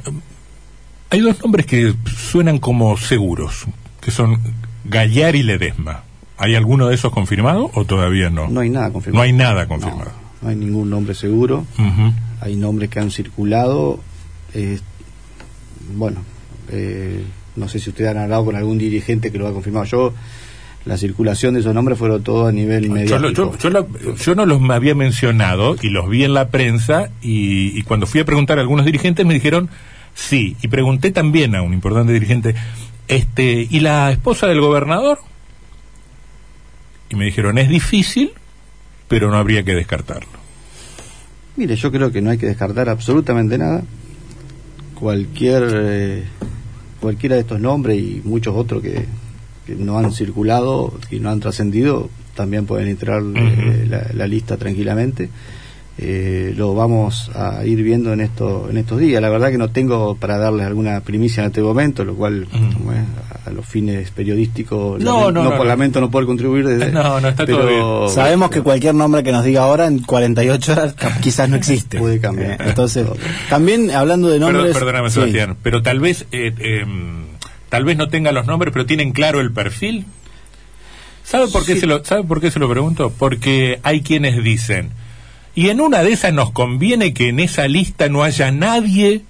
hay 1.11 1.21
dos 1.21 1.39
nombres 1.43 1.67
que 1.67 1.95
suenan 2.17 2.59
como 2.59 2.97
seguros, 2.97 3.67
que 4.01 4.11
son 4.11 4.41
Gallar 4.87 5.37
y 5.37 5.43
Ledesma. 5.43 6.05
¿Hay 6.39 6.55
alguno 6.55 6.89
de 6.89 6.95
esos 6.95 7.13
confirmado 7.13 7.71
o 7.75 7.85
todavía 7.85 8.29
no? 8.31 8.49
No 8.49 8.61
hay 8.61 8.71
nada 8.71 8.91
confirmado. 8.93 9.23
No 9.23 9.27
hay 9.27 9.33
nada 9.33 9.67
confirmado. 9.67 10.11
No, 10.11 10.43
no 10.43 10.49
hay 10.51 10.57
ningún 10.57 10.91
nombre 10.91 11.15
seguro. 11.15 11.65
Hay 12.41 12.57
nombres 12.57 12.91
que 12.91 13.01
han 13.01 13.11
circulado. 13.11 14.01
eh, 14.55 14.79
bueno, 15.97 16.19
eh, 16.71 17.23
no 17.57 17.69
sé 17.69 17.79
si 17.79 17.91
ustedes 17.91 18.11
han 18.11 18.19
hablado 18.19 18.45
con 18.45 18.57
algún 18.57 18.77
dirigente 18.79 19.31
que 19.31 19.39
lo 19.39 19.47
ha 19.47 19.53
confirmado. 19.53 19.87
Yo, 19.87 20.15
la 20.85 20.97
circulación 20.97 21.55
de 21.55 21.61
esos 21.61 21.75
nombres 21.75 21.99
fueron 21.99 22.23
todo 22.23 22.47
a 22.47 22.53
nivel 22.53 22.83
Yo, 22.85 22.89
inmediato. 22.89 23.19
lo- 23.23 23.31
yo- 23.33 23.59
yo 23.59 23.71
lo- 23.71 24.15
yo 24.17 24.35
no 24.35 24.47
los 24.47 24.61
había 24.71 24.95
mencionado 24.95 25.77
y 25.81 25.89
los 25.91 26.09
vi 26.09 26.25
en 26.25 26.35
la 26.35 26.49
prensa 26.49 27.11
y, 27.23 27.77
y 27.79 27.83
cuando 27.83 28.07
fui 28.07 28.21
a 28.21 28.25
preguntar 28.25 28.59
a 28.59 28.61
algunos 28.63 28.85
dirigentes 28.87 29.25
me 29.27 29.35
dijeron 29.35 29.69
sí 30.15 30.57
y 30.63 30.69
pregunté 30.69 31.11
también 31.11 31.55
a 31.57 31.63
un 31.63 31.73
importante 31.75 32.13
dirigente 32.13 32.55
este 33.09 33.67
y 33.69 33.81
la 33.81 34.11
esposa 34.13 34.47
del 34.47 34.61
gobernador 34.61 35.19
y 37.11 37.17
me 37.17 37.25
dijeron 37.25 37.59
es 37.59 37.69
difícil 37.69 38.33
pero 39.09 39.31
no 39.31 39.37
habría 39.37 39.63
que 39.63 39.75
descartarlo 39.75 40.47
Mire, 41.57 41.75
yo 41.75 41.91
creo 41.91 42.13
que 42.13 42.21
no 42.21 42.31
hay 42.31 42.37
que 42.37 42.47
descartar 42.47 42.91
absolutamente 42.91 43.57
nada. 43.57 43.83
Cualquier 44.95 45.71
eh, 45.73 46.25
cualquiera 47.01 47.37
de 47.37 47.43
estos 47.43 47.61
nombres 47.61 47.99
y 47.99 48.21
muchos 48.25 48.55
otros 48.55 48.83
que, 48.83 49.07
que 49.67 49.75
no 49.75 49.99
han 49.99 50.13
circulado 50.13 50.99
y 51.11 51.19
no 51.19 51.31
han 51.31 51.41
trascendido 51.41 52.11
también 52.35 52.67
pueden 52.67 52.89
entrar 52.89 53.23
eh, 53.35 53.87
la, 53.89 54.07
la 54.13 54.27
lista 54.27 54.59
tranquilamente. 54.59 55.31
Eh, 55.99 56.53
lo 56.55 56.75
vamos 56.75 57.31
a 57.35 57.65
ir 57.65 57.83
viendo 57.83 58.13
en 58.13 58.21
esto 58.21 58.69
en 58.69 58.77
estos 58.77 59.01
días. 59.01 59.23
La 59.23 59.31
verdad 59.31 59.51
que 59.51 59.57
no 59.57 59.71
tengo 59.71 60.15
para 60.15 60.37
darles 60.37 60.67
alguna 60.67 61.01
primicia 61.01 61.43
en 61.43 61.47
este 61.47 61.63
momento, 61.63 62.05
lo 62.05 62.15
cual 62.17 62.47
como 62.51 62.93
es, 62.93 62.99
a 63.47 63.51
los 63.51 63.65
fines 63.67 64.11
periodísticos 64.11 65.01
No, 65.01 65.31
no, 65.31 65.45
no, 65.45 65.65
lamento 65.65 66.01
no 66.01 66.11
poder 66.11 66.27
contribuir 66.27 66.67
desde 66.67 66.91
No, 66.93 67.21
no, 67.21 67.29
está 67.29 67.47
todo 67.47 67.67
bien. 68.05 68.15
Sabemos 68.15 68.51
que 68.51 68.63
cualquier 68.63 68.95
nombre 68.95 69.23
que 69.23 69.33
nos 69.33 69.45
diga 69.45 69.63
ahora 69.63 69.87
en 69.87 70.01
48 70.01 70.73
horas 70.73 70.95
quizás 71.23 71.49
no 71.49 71.57
existe. 71.57 71.99
Puede 71.99 72.21
cambiar. 72.21 72.61
Entonces, 72.67 73.07
también 73.49 73.91
hablando 73.91 74.29
de 74.29 74.39
Perdón, 74.39 74.53
nombres. 74.55 74.77
perdóname 74.77 75.09
sí. 75.11 75.15
Sebastián 75.15 75.57
pero 75.63 75.83
tal 75.83 76.01
vez 76.01 76.27
eh, 76.33 76.53
em, 76.59 77.25
tal 77.69 77.85
vez 77.85 77.97
no 77.97 78.09
tenga 78.09 78.33
los 78.33 78.47
nombres 78.47 78.73
pero 78.73 78.87
tienen 78.87 79.13
claro 79.13 79.41
el 79.41 79.53
perfil 79.53 80.05
¿Sabe 81.25 81.49
por 81.49 81.65
qué 81.67 81.75
Sí. 81.75 81.81
se 81.81 81.87
lo 81.87 82.05
sabe 82.05 82.23
por 82.23 82.41
qué 82.41 82.51
se 82.51 82.59
lo 82.61 82.69
pregunto? 82.69 83.13
Porque 83.19 83.81
hay 83.83 84.01
quienes 84.03 84.43
dicen 84.43 84.91
y 85.55 85.71
en 85.71 85.81
una 85.81 86.03
de 86.03 86.13
esas 86.13 86.33
nos 86.35 86.51
conviene 86.53 87.15
que 87.15 87.29
en 87.31 87.41
esa 87.41 87.67
lista 87.67 88.09
no 88.09 88.23
haya 88.23 88.51
nadie 88.53 89.23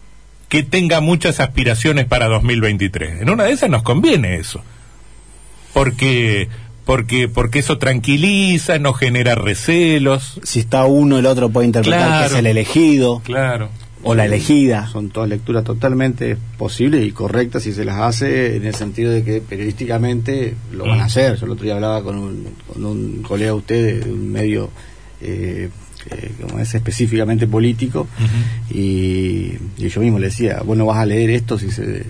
que 0.48 0.62
tenga 0.62 1.00
muchas 1.00 1.40
aspiraciones 1.40 2.04
para 2.06 2.26
2023. 2.28 3.22
En 3.22 3.30
una 3.30 3.44
de 3.44 3.52
esas 3.52 3.68
nos 3.70 3.82
conviene 3.82 4.36
eso. 4.36 4.62
Porque 5.72 6.48
porque 6.84 7.28
porque 7.28 7.58
eso 7.58 7.78
tranquiliza, 7.78 8.78
no 8.78 8.92
genera 8.92 9.34
recelos. 9.34 10.40
Si 10.44 10.60
está 10.60 10.84
uno, 10.86 11.18
el 11.18 11.26
otro 11.26 11.50
puede 11.50 11.66
interpretar 11.66 12.00
Claro. 12.06 12.28
que 12.28 12.32
es 12.34 12.38
el 12.38 12.46
elegido 12.46 13.20
Claro. 13.24 13.68
o 14.04 14.14
la 14.14 14.24
elegida. 14.24 14.86
Son 14.86 15.10
todas 15.10 15.28
lecturas 15.28 15.64
totalmente 15.64 16.36
posibles 16.56 17.04
y 17.04 17.10
correctas 17.10 17.64
si 17.64 17.72
se 17.72 17.84
las 17.84 17.96
hace 17.96 18.54
en 18.56 18.64
el 18.66 18.74
sentido 18.74 19.10
de 19.10 19.24
que 19.24 19.40
periodísticamente 19.40 20.54
lo 20.72 20.84
van 20.86 20.98
Mm. 20.98 21.02
a 21.02 21.04
hacer. 21.06 21.36
Yo 21.36 21.46
el 21.46 21.52
otro 21.52 21.64
día 21.64 21.74
hablaba 21.74 22.02
con 22.04 22.16
un, 22.18 22.46
con 22.72 22.84
un 22.84 23.22
colega 23.22 23.50
de 23.50 23.56
ustedes 23.56 24.04
de 24.04 24.12
un 24.12 24.30
medio, 24.30 24.70
eh, 25.20 25.68
eh, 26.10 26.30
como 26.40 26.58
es 26.60 26.75
específicamente 26.75 27.46
político, 27.46 28.06
y, 28.70 29.52
y 29.78 29.88
yo 29.88 30.00
mismo 30.00 30.18
le 30.18 30.26
decía, 30.26 30.60
vos 30.64 30.76
no 30.76 30.86
vas 30.86 30.98
a 30.98 31.06
leer 31.06 31.30
esto 31.30 31.58
si 31.58 31.70
se, 31.70 32.04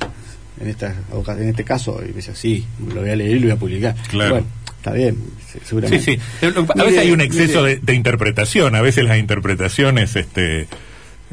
en, 0.60 0.68
esta, 0.68 0.94
en 1.38 1.48
este 1.48 1.64
caso, 1.64 2.00
y 2.02 2.08
me 2.08 2.14
decía, 2.14 2.34
sí, 2.34 2.64
lo 2.94 3.00
voy 3.00 3.10
a 3.10 3.16
leer 3.16 3.32
y 3.36 3.40
lo 3.40 3.46
voy 3.46 3.50
a 3.52 3.56
publicar. 3.56 3.94
Claro. 4.08 4.30
Bueno, 4.36 4.46
está 4.76 4.92
bien, 4.92 5.16
Sí, 5.52 5.58
seguramente. 5.64 6.04
sí. 6.04 6.18
Eh, 6.42 6.46
A 6.56 6.60
Mire, 6.74 6.86
veces 6.86 6.98
hay 6.98 7.10
un 7.12 7.20
exceso 7.20 7.62
de, 7.62 7.76
de 7.76 7.94
interpretación. 7.94 8.74
A 8.74 8.80
veces 8.82 9.04
las 9.04 9.18
interpretaciones 9.18 10.14
este, 10.16 10.66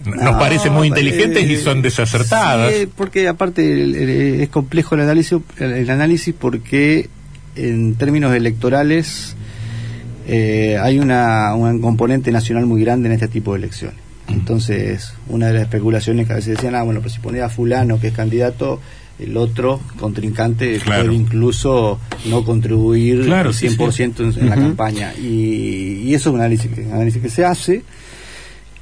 nos 0.06 0.16
No, 0.16 0.40
parecen 0.40 0.72
muy 0.74 0.88
eh, 0.88 0.90
inteligentes 0.90 1.50
y 1.50 1.58
son 1.58 1.82
desacertadas. 1.82 2.74
sí, 2.74 2.88
porque 2.96 3.28
aparte 3.28 4.44
es 4.44 4.50
complejo 4.50 4.96
el 4.96 5.02
análisis, 5.02 5.40
el 5.60 5.90
análisis 5.90 6.34
porque 6.38 7.10
en 7.56 7.96
términos 7.96 8.34
electorales 8.36 9.36
eh, 10.28 10.78
hay 10.82 11.00
una, 11.00 11.54
un 11.56 11.82
componente 11.82 12.32
nacional 12.32 12.66
muy 12.66 12.82
grande 12.82 13.10
en 13.10 13.14
este 13.14 13.28
tipo 13.28 13.54
de 13.54 13.60
elecciones. 13.60 14.00
Entonces, 14.30 15.14
una 15.28 15.48
de 15.48 15.54
las 15.54 15.64
especulaciones 15.64 16.28
que 16.28 16.34
a 16.34 16.36
veces 16.38 16.56
decían, 16.56 16.76
ah, 16.76 16.84
bueno, 16.84 17.02
pues 17.02 17.14
si 17.14 17.20
ponía 17.20 17.46
a 17.46 17.50
fulano 17.50 18.00
que 18.00 18.08
es 18.08 18.14
candidato, 18.14 18.80
el 19.20 19.38
otro 19.38 19.80
contrincante 20.00 20.80
puede 20.84 21.14
incluso 21.14 22.00
no 22.26 22.44
contribuir 22.44 23.26
claro, 23.26 23.52
100% 23.52 24.38
En, 24.38 24.50
la 24.50 24.56
campaña. 24.56 25.14
Y, 25.16 26.14
eso 26.14 26.30
es 26.30 26.34
un 26.34 26.40
análisis, 26.40 26.72
un 26.78 26.94
análisis 26.94 27.22
que 27.22 27.30
se 27.30 27.46
hace, 27.46 27.84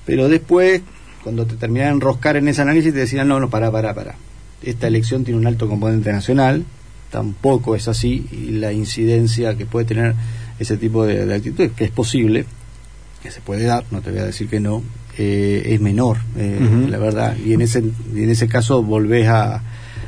pero 0.06 0.30
después, 0.30 0.82
cuando 1.24 1.46
te 1.46 1.56
terminan 1.56 1.88
de 1.88 1.94
enroscar 1.96 2.38
en 2.38 2.48
ese 2.48 2.62
análisis, 2.62 2.94
te 2.94 3.00
decían, 3.00 3.28
no, 3.28 3.40
no, 3.40 3.50
para, 3.50 3.72
para, 3.72 3.94
para. 3.94 4.16
Esta 4.62 4.88
elección 4.88 5.24
tiene 5.24 5.40
un 5.40 5.48
alto 5.48 5.68
componente 5.68 6.12
nacional, 6.12 6.66
tampoco 7.10 7.76
es 7.76 7.88
así, 7.88 8.26
y 8.32 8.52
la 8.52 8.72
incidencia 8.72 9.56
que 9.58 9.66
puede 9.66 9.86
tener 9.86 10.16
ese 10.62 10.78
tipo 10.78 11.06
de, 11.06 11.26
de 11.26 11.34
actitudes, 11.34 11.72
que 11.72 11.86
es 11.86 11.92
posible, 11.92 12.46
que 13.22 13.32
se 13.32 13.42
puede 13.42 13.66
dar, 13.66 13.84
no 13.92 14.02
te 14.02 14.12
voy 14.12 14.20
a 14.20 14.26
decir 14.26 14.48
que 14.48 14.60
no, 14.60 14.84
eh, 15.18 15.74
es 15.74 15.82
menor, 15.82 16.18
eh, 16.38 16.88
la 16.90 16.98
verdad. 16.98 17.36
Y 17.38 17.54
en 17.54 17.62
ese, 17.62 17.80
en 17.80 18.30
ese 18.30 18.48
caso 18.48 18.84
volvés 18.84 19.28
a, 19.28 19.62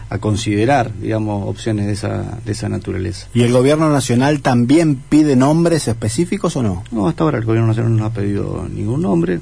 a 0.09 0.17
considerar, 0.19 0.91
digamos, 0.99 1.47
opciones 1.49 1.87
de 1.87 1.93
esa, 1.93 2.39
de 2.45 2.51
esa 2.51 2.69
naturaleza. 2.69 3.27
¿Y 3.33 3.41
el 3.41 3.51
gobierno 3.51 3.89
nacional 3.91 4.41
también 4.41 4.95
pide 4.95 5.35
nombres 5.35 5.87
específicos 5.87 6.55
o 6.55 6.63
no? 6.63 6.83
No, 6.91 7.07
hasta 7.07 7.23
ahora 7.23 7.39
el 7.39 7.45
gobierno 7.45 7.67
nacional 7.67 7.95
no 7.95 8.05
ha 8.05 8.13
pedido 8.13 8.67
ningún 8.71 9.01
nombre, 9.01 9.39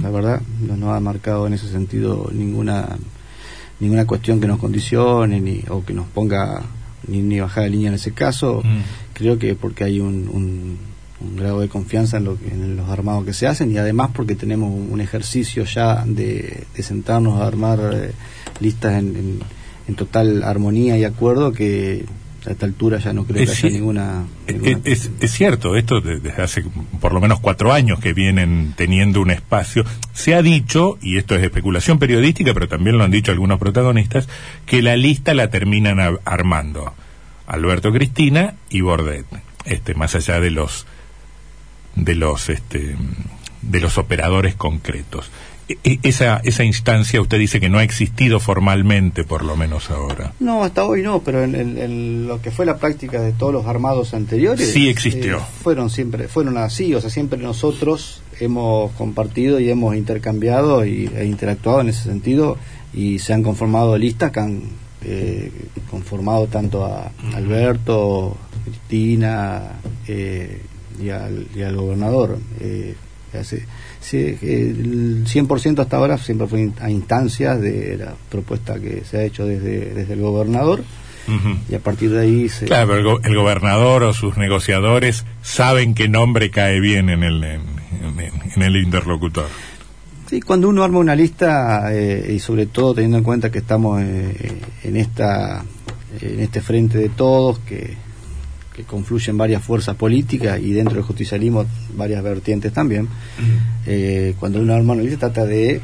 la 0.00 0.10
verdad, 0.10 0.40
no, 0.60 0.92
ha 0.92 1.00
marcado 1.00 1.46
en 1.46 1.54
ese 1.54 1.68
sentido 1.68 2.30
ninguna 2.32 2.96
ninguna 3.80 4.06
cuestión 4.06 4.40
que 4.40 4.46
nos 4.46 4.58
condicione 4.58 5.40
ni, 5.40 5.62
o 5.68 5.84
que 5.84 5.92
nos 5.92 6.06
ponga 6.06 6.62
ni, 7.06 7.22
ni 7.22 7.40
bajada 7.40 7.64
de 7.64 7.70
línea 7.70 7.88
en 7.88 7.94
ese 7.94 8.12
caso. 8.12 8.62
Mm. 8.64 8.80
Creo 9.14 9.38
que 9.38 9.54
porque 9.54 9.84
hay 9.84 10.00
un 10.00 10.78
un 11.24 11.36
grado 11.36 11.60
de 11.60 11.68
confianza 11.68 12.18
en, 12.18 12.24
lo 12.24 12.38
en 12.50 12.76
los 12.76 12.88
armados 12.88 13.24
que 13.24 13.32
se 13.32 13.46
hacen 13.46 13.70
y 13.72 13.78
además 13.78 14.10
porque 14.12 14.34
tenemos 14.34 14.72
un, 14.72 15.00
ejercicio 15.00 15.64
ya 15.64 16.04
de, 16.06 16.64
sentarnos 16.78 17.40
a 17.40 17.46
armar 17.46 17.78
eh, 17.92 18.10
listas 18.60 18.94
en, 18.98 19.40
en, 19.88 19.94
total 19.94 20.42
armonía 20.42 20.96
y 20.96 21.04
acuerdo 21.04 21.52
que 21.52 22.04
a 22.46 22.50
esta 22.50 22.66
altura 22.66 22.98
ya 22.98 23.12
no 23.12 23.24
creo 23.24 23.44
que 23.44 23.50
haya 23.50 23.70
ninguna... 23.70 24.24
es, 24.46 25.10
es, 25.20 25.32
cierto, 25.32 25.76
esto 25.76 26.00
desde 26.00 26.30
hace 26.42 26.62
por 27.00 27.14
lo 27.14 27.20
menos 27.20 27.40
cuatro 27.40 27.72
años 27.72 28.00
que 28.00 28.12
vienen 28.12 28.74
teniendo 28.76 29.22
un 29.22 29.30
espacio. 29.30 29.84
Se 30.12 30.34
ha 30.34 30.42
dicho, 30.42 30.98
y 31.00 31.16
esto 31.16 31.36
es 31.36 31.42
especulación 31.42 31.98
periodística, 31.98 32.52
pero 32.52 32.68
también 32.68 32.98
lo 32.98 33.04
han 33.04 33.10
dicho 33.10 33.32
algunos 33.32 33.58
protagonistas, 33.58 34.28
que 34.66 34.82
la 34.82 34.96
lista 34.96 35.32
la 35.32 35.48
terminan 35.48 35.98
armando 36.24 36.92
Alberto 37.46 37.92
Cristina 37.92 38.54
y 38.70 38.80
Bordet. 38.80 39.26
Este, 39.64 39.94
más 39.94 40.14
allá 40.14 40.40
de 40.40 40.50
los 40.50 40.86
de 41.96 42.14
los 42.14 42.48
este, 42.48 42.96
de 43.62 43.80
los 43.80 43.98
operadores 43.98 44.54
concretos. 44.54 45.30
E, 45.66 45.78
e, 45.82 45.98
esa, 46.02 46.42
esa 46.44 46.64
instancia 46.64 47.20
usted 47.22 47.38
dice 47.38 47.58
que 47.58 47.70
no 47.70 47.78
ha 47.78 47.84
existido 47.84 48.38
formalmente, 48.38 49.24
por 49.24 49.44
lo 49.44 49.56
menos 49.56 49.90
ahora. 49.90 50.34
No, 50.38 50.62
hasta 50.62 50.84
hoy 50.84 51.02
no, 51.02 51.20
pero 51.20 51.42
en, 51.42 52.26
lo 52.26 52.42
que 52.42 52.50
fue 52.50 52.66
la 52.66 52.76
práctica 52.76 53.20
de 53.22 53.32
todos 53.32 53.52
los 53.52 53.66
armados 53.66 54.12
anteriores. 54.12 54.72
Sí 54.72 54.88
existió. 54.88 55.38
Eh, 55.38 55.42
fueron 55.62 55.88
siempre, 55.88 56.28
fueron 56.28 56.58
así, 56.58 56.94
o 56.94 57.00
sea, 57.00 57.08
siempre 57.08 57.38
nosotros 57.38 58.22
hemos 58.40 58.92
compartido 58.92 59.58
y 59.58 59.70
hemos 59.70 59.96
intercambiado 59.96 60.84
y, 60.84 61.10
e 61.16 61.24
interactuado 61.24 61.80
en 61.80 61.88
ese 61.88 62.02
sentido 62.02 62.58
y 62.92 63.18
se 63.20 63.32
han 63.32 63.42
conformado 63.42 63.96
listas 63.96 64.32
que 64.32 64.40
han 64.40 64.62
eh, 65.04 65.50
conformado 65.90 66.46
tanto 66.46 66.84
a 66.84 67.10
Alberto, 67.34 68.36
Cristina, 68.64 69.80
eh, 70.08 70.60
y 71.00 71.10
al, 71.10 71.46
y 71.54 71.62
al 71.62 71.76
gobernador. 71.76 72.38
Eh, 72.60 72.94
hace, 73.38 73.66
el 74.12 75.24
100% 75.26 75.80
hasta 75.80 75.96
ahora 75.96 76.18
siempre 76.18 76.46
fue 76.46 76.70
a 76.80 76.90
instancias 76.90 77.60
de 77.60 77.96
la 77.98 78.14
propuesta 78.30 78.78
que 78.78 79.02
se 79.04 79.18
ha 79.18 79.24
hecho 79.24 79.46
desde, 79.46 79.94
desde 79.94 80.14
el 80.14 80.20
gobernador. 80.20 80.82
Y 81.70 81.74
a 81.74 81.78
partir 81.78 82.10
de 82.10 82.20
ahí 82.20 82.48
se... 82.50 82.66
Claro, 82.66 82.88
pero 82.88 83.22
el, 83.22 83.34
gobernador 83.34 84.02
o 84.02 84.12
sus 84.12 84.36
negociadores 84.36 85.24
saben 85.40 85.94
qué 85.94 86.06
nombre 86.06 86.50
cae 86.50 86.80
bien 86.80 87.08
en 87.08 87.22
el, 87.22 87.42
en, 87.44 88.62
el 88.62 88.76
interlocutor. 88.76 89.46
Sí, 90.34 90.40
cuando 90.40 90.68
uno 90.68 90.82
arma 90.82 90.98
una 90.98 91.14
lista, 91.14 91.94
eh, 91.94 92.32
y 92.34 92.40
sobre 92.40 92.66
todo 92.66 92.92
teniendo 92.92 93.18
en 93.18 93.22
cuenta 93.22 93.52
que 93.52 93.58
estamos 93.58 94.02
eh, 94.02 94.58
en, 94.82 94.96
esta, 94.96 95.64
en 96.20 96.40
este 96.40 96.60
frente 96.60 96.98
de 96.98 97.10
todos, 97.10 97.60
que 97.60 97.94
que 98.74 98.82
confluyen 98.82 99.38
varias 99.38 99.62
fuerzas 99.62 99.94
políticas 99.94 100.60
y 100.60 100.72
dentro 100.72 100.96
del 100.96 101.04
justicialismo 101.04 101.64
varias 101.96 102.20
vertientes 102.24 102.72
también. 102.72 103.08
Eh, 103.86 104.34
cuando 104.40 104.58
uno 104.58 104.74
arma 104.74 104.94
una 104.94 105.02
lista 105.04 105.30
trata 105.32 105.46
de 105.46 105.80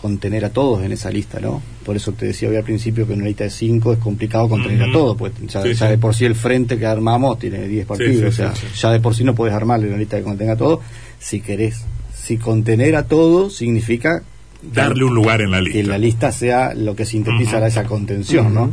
contener 0.00 0.44
a 0.44 0.50
todos 0.50 0.82
en 0.82 0.90
esa 0.90 1.08
lista, 1.08 1.38
¿no? 1.38 1.62
Por 1.84 1.94
eso 1.94 2.10
te 2.10 2.26
decía 2.26 2.48
hoy 2.48 2.56
al 2.56 2.64
principio 2.64 3.06
que 3.06 3.12
en 3.12 3.20
una 3.20 3.28
lista 3.28 3.44
de 3.44 3.50
cinco 3.50 3.92
es 3.92 4.00
complicado 4.00 4.48
contener 4.48 4.82
a 4.82 4.90
todos, 4.90 5.16
pues 5.16 5.32
ya, 5.46 5.62
de 5.62 5.98
por 5.98 6.16
sí 6.16 6.24
el 6.24 6.34
frente 6.34 6.76
que 6.76 6.86
armamos 6.86 7.38
tiene 7.38 7.68
10 7.68 7.86
partidos, 7.86 8.34
o 8.34 8.36
sea, 8.36 8.52
ya 8.76 8.90
de 8.90 8.98
por 8.98 9.14
sí 9.14 9.22
no 9.22 9.36
puedes 9.36 9.54
armarle 9.54 9.86
una 9.86 9.98
lista 9.98 10.16
que 10.16 10.24
contenga 10.24 10.54
a 10.54 10.56
todos 10.56 10.80
si 11.20 11.40
querés. 11.40 11.84
Si 12.22 12.38
contener 12.38 12.94
a 12.94 13.04
todos 13.04 13.56
significa 13.56 14.22
darle 14.62 15.04
un 15.04 15.14
lugar 15.14 15.40
en 15.40 15.50
la 15.50 15.60
lista. 15.60 15.78
Que 15.78 15.84
la 15.84 15.98
lista 15.98 16.32
sea 16.32 16.72
lo 16.74 16.94
que 16.94 17.04
sintetiza 17.04 17.66
esa 17.66 17.84
contención, 17.84 18.54
¿no? 18.54 18.70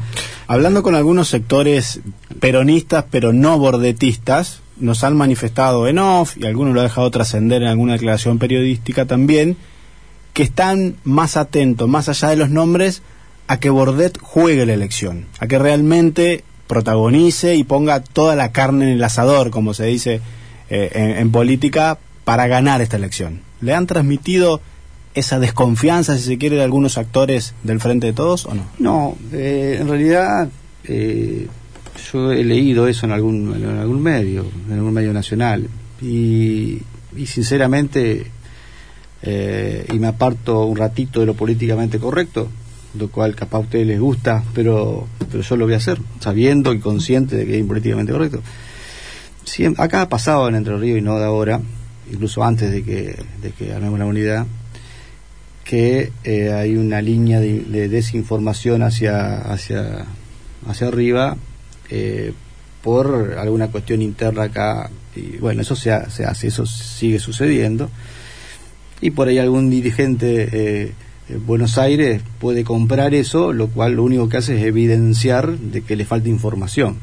Hablando 0.48 0.84
con 0.84 0.96
algunos 0.96 1.30
sectores 1.30 2.02
peronistas, 2.40 3.06
pero 3.10 3.34
no 3.34 3.58
bordetistas, 3.58 4.62
nos 4.78 5.04
han 5.04 5.18
manifestado 5.18 5.88
en 5.88 6.00
off, 6.00 6.38
y 6.38 6.46
algunos 6.46 6.74
lo 6.74 6.82
han 6.82 6.88
dejado 6.88 7.10
trascender 7.12 7.62
en 7.64 7.70
alguna 7.70 7.94
declaración 7.94 8.38
periodística 8.38 9.06
también, 9.06 9.58
que 10.34 10.44
están 10.44 10.96
más 11.04 11.36
atentos, 11.36 11.90
más 11.90 12.08
allá 12.08 12.30
de 12.30 12.36
los 12.36 12.50
nombres, 12.50 13.02
a 13.48 13.60
que 13.60 13.72
Bordet 13.72 14.20
juegue 14.22 14.66
la 14.66 14.74
elección, 14.74 15.26
a 15.40 15.48
que 15.48 15.58
realmente 15.58 16.44
protagonice 16.68 17.56
y 17.56 17.64
ponga 17.64 18.00
toda 18.00 18.36
la 18.36 18.52
carne 18.52 18.86
en 18.86 18.92
el 18.92 19.04
asador, 19.04 19.50
como 19.50 19.74
se 19.74 19.88
dice 19.88 20.22
eh, 20.70 21.16
en 21.18 21.32
política, 21.32 21.98
para 22.30 22.46
ganar 22.46 22.80
esta 22.80 22.96
elección. 22.96 23.42
¿Le 23.60 23.74
han 23.74 23.88
transmitido 23.88 24.62
esa 25.16 25.40
desconfianza, 25.40 26.16
si 26.16 26.22
se 26.22 26.38
quiere, 26.38 26.58
de 26.58 26.64
algunos 26.64 27.00
actores 27.00 27.56
del 27.64 27.80
Frente 27.80 28.06
de 28.06 28.14
Todos 28.14 28.46
o 28.46 28.54
no? 28.54 28.68
No, 28.78 29.18
eh, 29.34 29.80
en 29.82 29.88
realidad 29.88 30.48
eh, 30.84 31.48
yo 32.14 32.32
he 32.32 32.44
leído 32.44 32.88
eso 32.88 33.08
en 33.08 33.14
algún, 33.14 33.56
en 33.56 33.80
algún 33.80 34.04
medio, 34.04 34.46
en 34.68 34.74
algún 34.74 34.94
medio 34.94 35.12
nacional, 35.12 35.68
y, 36.04 36.84
sinceramente, 37.26 38.28
eh, 39.24 39.88
y 39.92 39.98
me 39.98 40.06
aparto 40.06 40.66
un 40.66 40.78
ratito 40.78 41.22
de 41.22 41.26
lo 41.26 41.34
políticamente 41.34 41.98
correcto, 41.98 42.48
lo 42.94 43.10
cual 43.10 43.34
capaz 43.34 43.58
a 43.58 43.62
ustedes 43.62 43.88
les 43.88 44.00
gusta, 44.00 44.44
pero, 44.54 45.08
pero 45.32 45.42
yo 45.42 45.56
lo 45.56 45.66
voy 45.66 45.74
a 45.74 45.78
hacer, 45.78 46.00
sabiendo 46.20 46.76
y 46.76 46.80
consciente 46.80 47.38
de 47.38 47.48
que 47.48 47.60
es 47.60 47.66
políticamente 47.66 48.12
correcto. 48.12 48.44
acá 49.78 50.04
ha 50.04 50.10
pasado 50.10 50.48
en 50.48 50.54
Entre 50.54 50.78
Ríos 50.78 51.00
y 51.00 51.02
no 51.02 51.18
de 51.18 51.26
ahora, 51.26 51.60
incluso 52.12 52.44
antes 52.44 52.72
de 52.72 52.84
que, 52.84 53.16
de 53.42 53.52
que 53.52 53.74
armemos 53.74 54.00
la 54.00 54.06
unidad, 54.06 54.46
que 55.64 56.12
eh, 56.24 56.52
hay 56.52 56.76
una 56.76 57.02
línea 57.02 57.40
de, 57.40 57.88
desinformación 57.90 58.82
hacia, 58.82 59.38
hacia, 59.38 60.06
hacia 60.68 60.88
arriba 60.88 61.38
eh, 61.90 62.34
por 62.82 63.36
alguna 63.38 63.68
cuestión 63.68 64.02
interna 64.02 64.44
acá. 64.44 64.90
Y 65.16 65.38
bueno, 65.38 65.62
eso 65.62 65.76
se, 65.76 65.92
se, 66.10 66.26
hace, 66.26 66.48
eso 66.48 66.66
sigue 66.66 67.20
sucediendo. 67.20 67.90
Y 69.00 69.12
por 69.12 69.28
ahí 69.28 69.38
algún 69.38 69.70
dirigente 69.70 70.50
eh, 70.52 70.94
en 71.30 71.46
Buenos 71.46 71.78
Aires 71.78 72.22
puede 72.40 72.64
comprar 72.64 73.14
eso, 73.14 73.54
lo 73.54 73.68
cual 73.68 73.94
lo 73.94 74.04
único 74.04 74.28
que 74.28 74.38
hace 74.38 74.58
es 74.58 74.66
evidenciar 74.66 75.58
de 75.58 75.82
que 75.82 75.96
le 75.96 76.06
falta 76.06 76.30
información. 76.30 76.98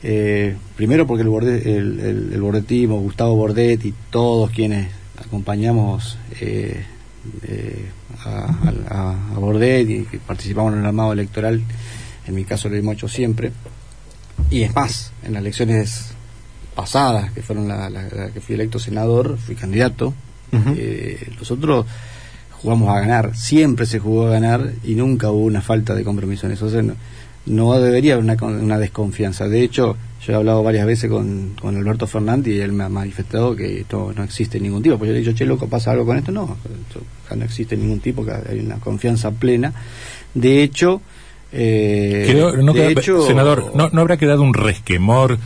Primero 0.00 1.06
porque 1.06 1.22
el, 1.22 1.28
el, 1.28 2.30
el, 2.32 2.40
bordetismo, 2.40 3.00
Gustavo 3.00 3.36
Bordet 3.36 3.84
y 3.84 3.94
todos 4.10 4.50
quienes 4.50 4.88
acompañamos 5.18 6.16
eh, 6.40 6.84
eh, 7.42 7.84
a, 8.24 9.14
a, 9.34 9.38
Bordet 9.38 9.88
y 9.88 10.04
que 10.04 10.18
participamos 10.18 10.72
en 10.72 10.80
el 10.80 10.86
armado 10.86 11.12
electoral, 11.12 11.62
en 12.26 12.34
mi 12.34 12.44
caso 12.44 12.68
lo 12.68 12.76
hemos 12.76 12.94
hecho 12.94 13.08
siempre, 13.08 13.52
y 14.50 14.62
es 14.62 14.74
más, 14.74 15.12
en 15.22 15.34
las 15.34 15.42
elecciones 15.42 16.12
pasadas, 16.74 17.32
que 17.32 17.42
fueron 17.42 17.68
la, 17.68 18.30
que 18.32 18.40
fui 18.40 18.54
electo 18.54 18.78
senador, 18.78 19.36
fui 19.38 19.54
candidato, 19.54 20.14
eh, 20.52 21.30
nosotros 21.38 21.86
jugamos 22.52 22.88
a 22.88 23.00
ganar, 23.00 23.36
siempre 23.36 23.86
se 23.86 23.98
jugó 23.98 24.26
a 24.26 24.30
ganar 24.30 24.72
y 24.82 24.94
nunca 24.94 25.30
hubo 25.30 25.44
una 25.44 25.60
falta 25.60 25.94
de 25.94 26.04
compromiso 26.04 26.46
en 26.46 26.52
eso. 26.52 26.82
no, 26.82 26.94
debería 27.46 28.14
haber 28.14 28.24
una, 28.24 28.34
una 28.44 28.78
desconfianza. 28.78 29.48
De 29.48 29.62
hecho, 29.62 29.96
yo 30.26 30.32
he 30.32 30.36
hablado 30.36 30.62
varias 30.62 30.86
veces 30.86 31.10
con, 31.10 31.54
con 31.60 31.76
Alberto 31.76 32.06
Fernández 32.06 32.54
y 32.54 32.60
él 32.60 32.72
me 32.72 32.84
ha 32.84 32.88
manifestado 32.88 33.56
que 33.56 33.80
esto 33.80 34.12
no 34.14 34.22
existe 34.22 34.60
ningún 34.60 34.82
tipo. 34.82 34.98
Pues 34.98 35.08
yo 35.08 35.12
le 35.14 35.20
he 35.20 35.22
dicho, 35.22 35.36
che, 35.36 35.46
loco, 35.46 35.68
¿pasa 35.68 35.92
algo 35.92 36.04
con 36.06 36.18
esto? 36.18 36.30
No, 36.32 36.56
no 37.34 37.44
existe 37.44 37.76
ningún 37.76 38.00
tipo, 38.00 38.24
que 38.24 38.32
hay 38.32 38.60
una 38.60 38.76
confianza 38.76 39.30
plena. 39.30 39.72
De 40.34 40.62
hecho, 40.62 41.00
eh, 41.52 42.26
senador, 43.26 43.72
¿no, 43.74 43.88
¿no 43.90 44.00
habrá 44.00 44.16
quedado 44.16 44.42
un 44.42 44.54
resquemor 44.54 45.38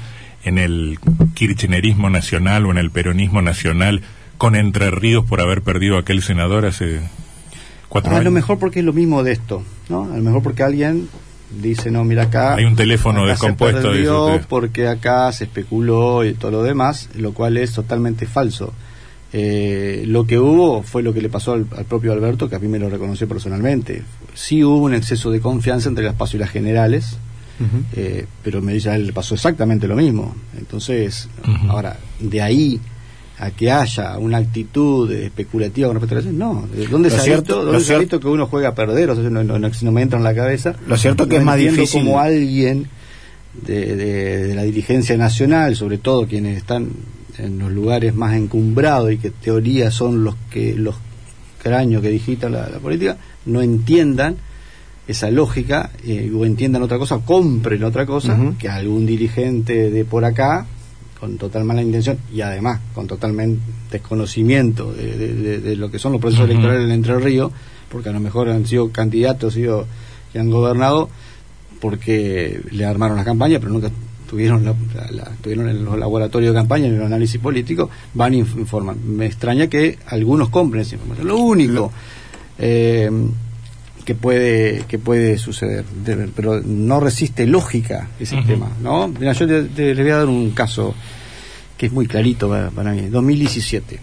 en 0.44 0.58
el 0.58 0.98
kirchnerismo 1.34 2.10
nacional 2.10 2.66
o 2.66 2.70
en 2.70 2.78
el 2.78 2.90
peronismo 2.90 3.40
nacional 3.42 4.02
con 4.36 4.56
Entre 4.56 4.90
Ríos 4.90 5.24
por 5.24 5.40
haber 5.40 5.62
perdido 5.62 5.96
a 5.96 6.00
aquel 6.00 6.22
senador 6.22 6.66
hace 6.66 7.00
cuatro 7.88 8.10
A 8.10 8.14
años? 8.16 8.24
lo 8.24 8.30
mejor 8.32 8.58
porque 8.58 8.80
es 8.80 8.84
lo 8.84 8.92
mismo 8.92 9.22
de 9.22 9.32
esto, 9.32 9.62
¿no? 9.88 10.04
A 10.12 10.16
lo 10.16 10.22
mejor 10.22 10.42
porque 10.42 10.62
alguien 10.62 11.08
dice, 11.50 11.90
no, 11.90 12.04
mira 12.04 12.24
acá... 12.24 12.54
Hay 12.54 12.64
un 12.64 12.76
teléfono 12.76 13.26
descompuesto, 13.26 13.80
Se 13.80 13.88
dice 13.88 14.10
perdió 14.10 14.40
porque 14.48 14.88
acá 14.88 15.30
se 15.32 15.44
especuló 15.44 16.24
y 16.24 16.34
todo 16.34 16.50
lo 16.50 16.62
demás, 16.62 17.08
lo 17.16 17.32
cual 17.32 17.56
es 17.56 17.72
totalmente 17.72 18.26
falso. 18.26 18.72
Eh, 19.32 20.04
lo 20.06 20.26
que 20.26 20.38
hubo 20.38 20.82
fue 20.82 21.02
lo 21.02 21.12
que 21.12 21.20
le 21.20 21.28
pasó 21.28 21.54
al, 21.54 21.66
al 21.76 21.84
propio 21.84 22.12
Alberto, 22.12 22.48
que 22.48 22.56
a 22.56 22.60
mí 22.60 22.68
me 22.68 22.78
lo 22.78 22.88
reconoció 22.88 23.26
personalmente. 23.26 24.02
Sí 24.32 24.62
hubo 24.62 24.78
un 24.84 24.94
exceso 24.94 25.30
de 25.30 25.40
confianza 25.40 25.88
entre 25.88 26.04
el 26.04 26.10
espacio 26.10 26.36
y 26.36 26.40
las 26.40 26.50
generales, 26.50 27.16
eh, 27.96 28.26
pero 28.42 28.60
me 28.60 28.72
dice 28.72 28.90
a 28.90 28.96
él 28.96 29.06
le 29.06 29.12
pasó 29.12 29.34
exactamente 29.34 29.88
lo 29.88 29.96
mismo. 29.96 30.34
Entonces, 30.56 31.28
ahora, 31.68 31.98
de 32.20 32.42
ahí 32.42 32.80
a 33.38 33.50
que 33.50 33.70
haya 33.70 34.16
una 34.18 34.38
actitud 34.38 35.10
especulativa 35.10 35.88
con 35.88 35.96
respecto 36.00 36.16
a 36.16 36.20
eso, 36.20 36.32
no. 36.32 36.66
¿De 36.74 36.86
¿Dónde 36.86 37.10
se 37.10 37.16
ha 37.16 37.20
cierto- 37.20 37.42
visto, 37.42 37.56
lo 37.64 37.72
dónde 37.72 37.84
se 37.84 37.94
ha 37.94 37.98
visto 37.98 38.20
que 38.20 38.28
uno 38.28 38.46
juega 38.46 38.68
a 38.68 38.74
perder? 38.74 39.10
O 39.10 39.14
sea, 39.16 39.24
no, 39.28 39.42
no- 39.42 39.58
no- 39.58 39.70
no 39.82 39.92
me 39.92 40.02
entra 40.02 40.18
en 40.18 40.24
la 40.24 40.34
cabeza. 40.34 40.74
Lo 40.86 40.96
cierto 40.96 41.28
que 41.28 41.36
es 41.36 41.42
más 41.44 41.58
difícil. 41.58 42.02
como 42.02 42.20
alguien 42.20 42.86
de, 43.66 43.96
de- 43.96 44.46
de 44.48 44.54
la 44.54 44.62
dirigencia 44.62 45.16
nacional, 45.16 45.74
sobre 45.76 45.98
todo 45.98 46.26
quienes 46.26 46.56
están 46.56 46.90
en 47.38 47.58
los 47.58 47.72
lugares 47.72 48.14
más 48.14 48.34
encumbrados 48.36 49.10
y 49.12 49.18
que 49.18 49.30
teoría 49.30 49.90
son 49.90 50.22
los 50.22 50.36
que 50.50 50.74
los 50.74 50.94
cráneos 51.62 52.02
que 52.02 52.10
digitan 52.10 52.52
la, 52.52 52.68
la 52.68 52.78
política, 52.78 53.16
no 53.46 53.62
entiendan 53.62 54.36
esa 55.08 55.30
lógica 55.30 55.90
eh, 56.04 56.30
o 56.34 56.46
entiendan 56.46 56.82
otra 56.82 56.98
cosa, 56.98 57.18
compren 57.24 57.82
otra 57.84 58.06
cosa 58.06 58.38
que 58.58 58.68
algún 58.68 59.04
dirigente 59.06 59.90
de 59.90 60.04
por 60.04 60.24
acá 60.24 60.66
con 61.25 61.38
total 61.38 61.64
mala 61.64 61.81
intención 61.81 62.19
y 62.35 62.43
además 62.43 62.81
con 62.95 63.07
totalmente 63.07 63.62
desconocimiento 63.90 64.93
de, 64.93 65.16
de- 65.16 65.35
de- 65.35 65.59
de 65.61 65.76
lo 65.76 65.90
que 65.90 65.99
son 65.99 66.12
los 66.12 66.21
procesos 66.21 66.45
electorales 66.50 66.85
en 66.85 66.90
Entre 66.93 67.19
Ríos, 67.19 67.50
porque 67.88 68.11
a 68.11 68.12
lo 68.12 68.21
mejor 68.21 68.50
han 68.50 68.66
sido 68.66 68.90
candidatos 68.90 69.54
sido, 69.54 69.87
que 70.33 70.38
han 70.38 70.50
gobernado 70.50 71.09
porque 71.81 72.61
le 72.73 72.85
armaron 72.85 73.16
las 73.16 73.25
campañas, 73.25 73.59
pero 73.61 73.73
nunca 73.73 73.90
tuvieron, 74.28 74.64
la, 74.66 74.75
tuvieron 75.43 75.69
en 75.71 75.83
los 75.85 75.99
laboratorios 75.99 76.52
de 76.52 76.61
campaña, 76.61 76.88
en 76.88 76.97
el 76.97 77.02
análisis 77.02 77.40
político, 77.40 77.88
van 78.12 78.35
y 78.35 78.43
inf- 78.43 78.59
informan. 78.59 78.99
Me 79.07 79.25
extraña 79.25 79.66
que 79.69 79.99
algunos 80.07 80.50
compren 80.50 80.83
esa 80.83 80.97
información. 80.97 81.26
Lo 81.28 81.38
único 81.38 81.90
eh, 82.59 83.11
que 84.04 84.14
puede 84.14 84.84
que 84.87 84.99
puede 84.99 85.38
suceder, 85.38 85.84
de- 86.04 86.28
pero 86.34 86.61
no 86.61 87.00
resiste 87.00 87.46
lógica 87.46 88.08
ese 88.20 88.37
tema. 88.42 88.70
¿no? 88.82 89.08
Mira, 89.08 89.32
yo 89.32 89.46
te- 89.46 89.64
te- 89.64 89.94
le 89.94 90.02
voy 90.02 90.12
a 90.12 90.16
dar 90.18 90.26
un 90.28 90.50
caso 90.50 90.94
que 91.78 91.87
es 91.87 91.92
muy 91.92 92.06
clarito 92.06 92.49
para, 92.49 92.70
para 92.70 92.92
mí. 92.92 93.08
2017. 93.08 93.99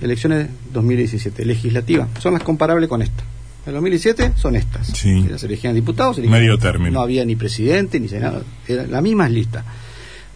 Elecciones 0.00 0.48
2017. 0.72 1.44
Legislativa. 1.44 2.08
Son 2.20 2.34
las 2.34 2.42
comparables 2.44 2.88
con 2.88 3.02
esta. 3.02 3.24
En 3.66 3.72
2017 3.74 4.32
son 4.36 4.56
estas. 4.56 4.86
Sí. 4.88 5.26
Se 5.36 5.46
elegían 5.46 5.74
diputados. 5.74 6.16
se 6.16 6.22
elegían- 6.22 6.40
Medio 6.40 6.58
término. 6.58 6.92
No 6.92 7.00
había 7.02 7.24
ni 7.24 7.34
presidente 7.36 7.98
ni 8.00 8.08
senado. 8.08 8.44
Era 8.68 8.86
la 8.86 9.00
misma 9.00 9.28
lista. 9.28 9.64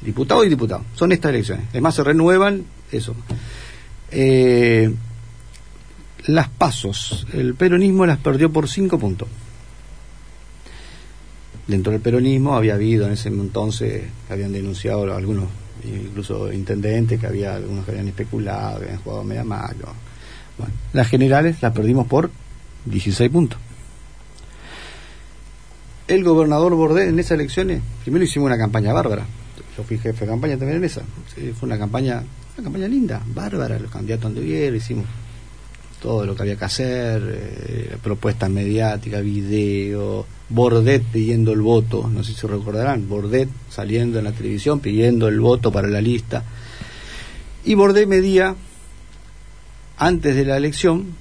Diputado 0.00 0.44
y 0.44 0.48
diputado. 0.48 0.84
Son 0.94 1.10
estas 1.12 1.30
elecciones. 1.30 1.66
Además 1.70 1.94
se 1.94 2.04
renuevan 2.04 2.64
eso. 2.92 3.14
Eh, 4.10 4.92
las 6.26 6.48
pasos. 6.48 7.26
El 7.32 7.54
peronismo 7.54 8.06
las 8.06 8.18
perdió 8.18 8.52
por 8.52 8.68
cinco 8.68 8.98
puntos. 8.98 9.28
Dentro 11.66 11.92
del 11.92 12.00
peronismo 12.00 12.54
había 12.54 12.74
habido 12.74 13.06
en 13.06 13.12
ese 13.12 13.28
entonces, 13.28 14.04
que 14.26 14.32
habían 14.32 14.52
denunciado 14.52 15.12
algunos, 15.14 15.46
incluso 15.84 16.52
intendentes, 16.52 17.18
que 17.18 17.26
había 17.26 17.54
algunos 17.54 17.84
que 17.84 17.92
habían 17.92 18.08
especulado, 18.08 18.78
que 18.78 18.84
habían 18.86 19.00
jugado 19.00 19.24
media 19.24 19.44
malo. 19.44 19.92
Bueno, 20.58 20.72
las 20.92 21.08
generales 21.08 21.60
las 21.62 21.72
perdimos 21.72 22.06
por 22.06 22.30
16 22.84 23.30
puntos. 23.30 23.58
El 26.06 26.22
gobernador 26.22 26.74
Bordet 26.74 27.08
en 27.08 27.18
esas 27.18 27.32
elecciones, 27.32 27.82
primero 28.02 28.24
hicimos 28.24 28.46
una 28.46 28.58
campaña 28.58 28.92
bárbara. 28.92 29.26
Yo 29.76 29.82
fui 29.82 29.98
jefe 29.98 30.24
de 30.24 30.30
campaña 30.30 30.56
también 30.56 30.78
en 30.78 30.84
esa. 30.84 31.02
Fue 31.58 31.66
una 31.66 31.78
campaña, 31.78 32.22
una 32.56 32.64
campaña 32.64 32.86
linda, 32.86 33.20
bárbara. 33.26 33.78
Los 33.78 33.90
candidatos 33.90 34.26
anduvieron, 34.26 34.76
hicimos 34.76 35.04
todo 36.00 36.26
lo 36.26 36.34
que 36.34 36.42
había 36.42 36.56
que 36.56 36.64
hacer, 36.64 37.22
eh, 37.26 37.96
propuestas 38.02 38.50
mediáticas, 38.50 39.22
video, 39.22 40.26
Bordet 40.48 41.02
pidiendo 41.02 41.52
el 41.52 41.60
voto, 41.60 42.08
no 42.08 42.22
sé 42.22 42.32
si 42.32 42.46
recordarán, 42.46 43.08
Bordet 43.08 43.48
saliendo 43.68 44.18
en 44.18 44.24
la 44.26 44.32
televisión 44.32 44.80
pidiendo 44.80 45.28
el 45.28 45.40
voto 45.40 45.72
para 45.72 45.88
la 45.88 46.00
lista. 46.00 46.44
Y 47.64 47.74
Bordet 47.74 48.06
medía, 48.06 48.54
antes 49.98 50.36
de 50.36 50.44
la 50.44 50.56
elección, 50.56 51.14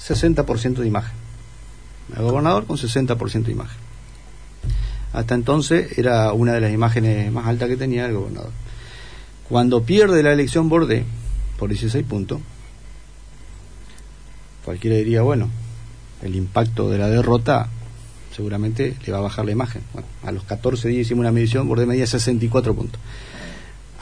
60% 0.00 0.76
de 0.76 0.86
imagen. 0.86 1.16
El 2.16 2.22
gobernador 2.22 2.64
con 2.64 2.78
60% 2.78 3.44
de 3.44 3.52
imagen. 3.52 3.76
Hasta 5.12 5.34
entonces 5.34 5.98
era 5.98 6.32
una 6.32 6.54
de 6.54 6.60
las 6.60 6.72
imágenes 6.72 7.30
más 7.32 7.46
altas 7.46 7.68
que 7.68 7.76
tenía 7.76 8.06
el 8.06 8.14
gobernador. 8.14 8.52
Cuando 9.48 9.82
pierde 9.82 10.22
la 10.22 10.32
elección 10.32 10.68
Bordet, 10.68 11.04
por 11.58 11.68
16 11.68 12.04
puntos, 12.06 12.40
cualquiera 14.68 14.96
diría, 14.96 15.22
bueno, 15.22 15.48
el 16.22 16.36
impacto 16.36 16.90
de 16.90 16.98
la 16.98 17.08
derrota 17.08 17.70
seguramente 18.36 18.94
le 19.06 19.12
va 19.12 19.16
a 19.16 19.22
bajar 19.22 19.46
la 19.46 19.52
imagen. 19.52 19.80
Bueno, 19.94 20.06
a 20.22 20.30
los 20.30 20.44
14 20.44 20.88
días 20.88 21.06
hicimos 21.06 21.20
una 21.20 21.32
medición, 21.32 21.66
Bordet 21.66 21.86
medía 21.86 22.06
64 22.06 22.74
puntos. 22.74 23.00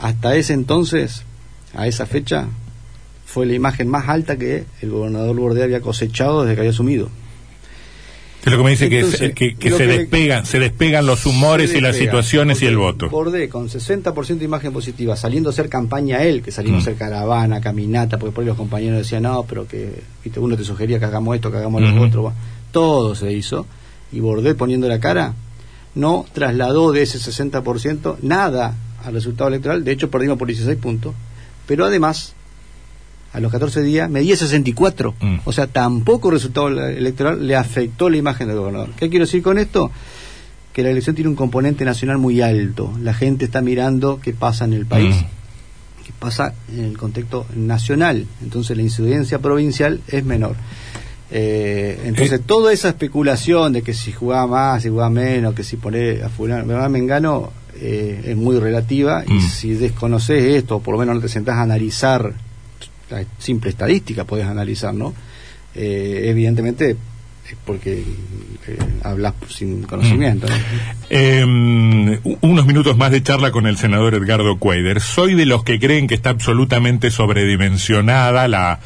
Hasta 0.01 0.35
ese 0.35 0.51
entonces, 0.51 1.23
a 1.73 1.87
esa 1.87 2.05
fecha, 2.05 2.47
fue 3.25 3.45
la 3.45 3.53
imagen 3.53 3.87
más 3.87 4.09
alta 4.09 4.35
que 4.35 4.65
el 4.81 4.91
gobernador 4.91 5.37
Bordet 5.37 5.63
había 5.63 5.79
cosechado 5.79 6.43
desde 6.43 6.55
que 6.55 6.59
había 6.59 6.71
asumido. 6.71 7.07
Es 8.45 8.51
lo 8.51 8.57
que 8.59 8.63
me 8.63 8.69
dice 8.71 8.89
que, 8.89 9.03
se- 9.03 9.33
que, 9.33 9.55
que 9.55 9.69
lo 9.69 9.77
se 9.77 9.87
que- 9.87 9.97
despegan, 9.97 10.45
se 10.45 10.59
despegan 10.59 11.05
los 11.05 11.25
humores 11.25 11.73
y 11.75 11.81
las 11.81 11.97
situaciones 11.97 12.61
y 12.61 12.65
el 12.65 12.77
voto. 12.77 13.09
Bordet 13.09 13.49
con 13.49 13.67
60% 13.67 14.37
de 14.37 14.45
imagen 14.45 14.71
positiva, 14.71 15.15
saliendo 15.17 15.49
a 15.49 15.51
hacer 15.53 15.67
campaña 15.67 16.23
él, 16.23 16.41
que 16.41 16.51
salimos 16.51 16.77
Mm. 16.77 16.79
a 16.79 16.81
hacer 16.83 16.95
caravana, 16.95 17.59
caminata, 17.61 18.17
porque 18.17 18.33
por 18.33 18.43
ahí 18.43 18.47
los 18.47 18.57
compañeros 18.57 18.99
decían, 18.99 19.23
no, 19.23 19.43
pero 19.43 19.67
que 19.67 20.01
viste, 20.23 20.39
uno 20.39 20.55
te 20.55 20.63
sugería 20.63 20.97
que 20.99 21.05
hagamos 21.05 21.35
esto, 21.35 21.51
que 21.51 21.57
hagamos 21.57 21.81
lo 21.81 22.01
otro. 22.01 22.33
Todo 22.71 23.15
se 23.15 23.33
hizo. 23.33 23.65
Y 24.13 24.21
Bordet 24.21 24.55
poniendo 24.55 24.87
la 24.87 24.99
cara, 25.01 25.33
no 25.95 26.25
trasladó 26.31 26.93
de 26.93 27.01
ese 27.01 27.17
60% 27.19 28.17
nada 28.21 28.75
al 29.03 29.13
resultado 29.13 29.49
electoral. 29.49 29.83
De 29.83 29.91
hecho, 29.91 30.09
perdimos 30.09 30.37
por 30.37 30.47
16 30.47 30.77
puntos. 30.77 31.13
Pero 31.65 31.85
además, 31.85 32.33
a 33.33 33.39
los 33.39 33.51
14 33.51 33.83
días 33.83 34.09
medía 34.09 34.35
64. 34.35 35.13
Mm. 35.19 35.35
O 35.45 35.51
sea, 35.51 35.67
tampoco 35.67 36.29
el 36.29 36.35
resultado 36.35 36.69
electoral 36.69 37.45
le 37.45 37.55
afectó 37.55 38.09
la 38.09 38.17
imagen 38.17 38.47
del 38.47 38.57
gobernador. 38.57 38.89
¿Qué 38.97 39.09
quiero 39.09 39.25
decir 39.25 39.41
con 39.43 39.57
esto? 39.57 39.91
Que 40.73 40.83
la 40.83 40.89
elección 40.91 41.15
tiene 41.15 41.29
un 41.29 41.35
componente 41.35 41.83
nacional 41.85 42.17
muy 42.17 42.41
alto. 42.41 42.93
La 43.01 43.13
gente 43.13 43.45
está 43.45 43.61
mirando 43.61 44.19
qué 44.21 44.33
pasa 44.33 44.65
en 44.65 44.73
el 44.73 44.85
país, 44.85 45.15
Mm. 45.15 46.05
qué 46.05 46.11
pasa 46.19 46.53
en 46.71 46.85
el 46.85 46.97
contexto 46.97 47.45
nacional. 47.55 48.25
Entonces 48.41 48.75
la 48.77 48.83
incidencia 48.83 49.39
provincial 49.39 50.01
es 50.07 50.23
menor. 50.23 50.55
Eh, 51.29 51.99
entonces 52.05 52.39
Eh. 52.39 52.43
toda 52.45 52.71
esa 52.71 52.87
especulación 52.89 53.73
de 53.73 53.81
que 53.81 53.93
si 53.93 54.13
jugaba 54.13 54.47
más, 54.47 54.83
si 54.83 54.89
jugaba 54.89 55.09
menos, 55.09 55.53
que 55.53 55.63
si 55.63 55.75
poner 55.75 56.23
a 56.23 56.29
fulano, 56.29 56.65
¿verdad? 56.65 56.89
Mengano 56.89 57.51
eh, 57.79 58.29
es 58.29 58.35
muy 58.37 58.57
relativa 58.59 59.23
y 59.27 59.33
Mm. 59.33 59.41
si 59.41 59.73
desconoces 59.73 60.55
esto, 60.55 60.77
o 60.77 60.79
por 60.81 60.93
lo 60.95 60.99
menos 60.99 61.15
no 61.15 61.21
te 61.21 61.27
sentás 61.29 61.57
a 61.57 61.61
analizar 61.61 62.33
simple 63.39 63.69
estadística, 63.69 64.23
puedes 64.25 64.45
analizar, 64.45 64.93
¿no? 64.93 65.13
Eh, 65.75 66.23
evidentemente 66.25 66.95
porque 67.65 68.03
eh, 68.67 68.77
hablas 69.03 69.33
sin 69.47 69.83
conocimiento, 69.83 70.47
¿no? 70.47 70.55
Eh, 71.09 72.19
u- 72.25 72.37
unos 72.41 72.65
minutos 72.65 72.97
más 72.97 73.11
de 73.11 73.23
charla 73.23 73.51
con 73.51 73.67
el 73.67 73.77
senador 73.77 74.15
Edgardo 74.15 74.57
Cuader. 74.57 74.99
Soy 74.99 75.33
de 75.35 75.45
los 75.45 75.63
que 75.63 75.79
creen 75.79 76.07
que 76.07 76.15
está 76.15 76.31
absolutamente 76.31 77.09
sobredimensionada 77.09 78.49
la, 78.49 78.79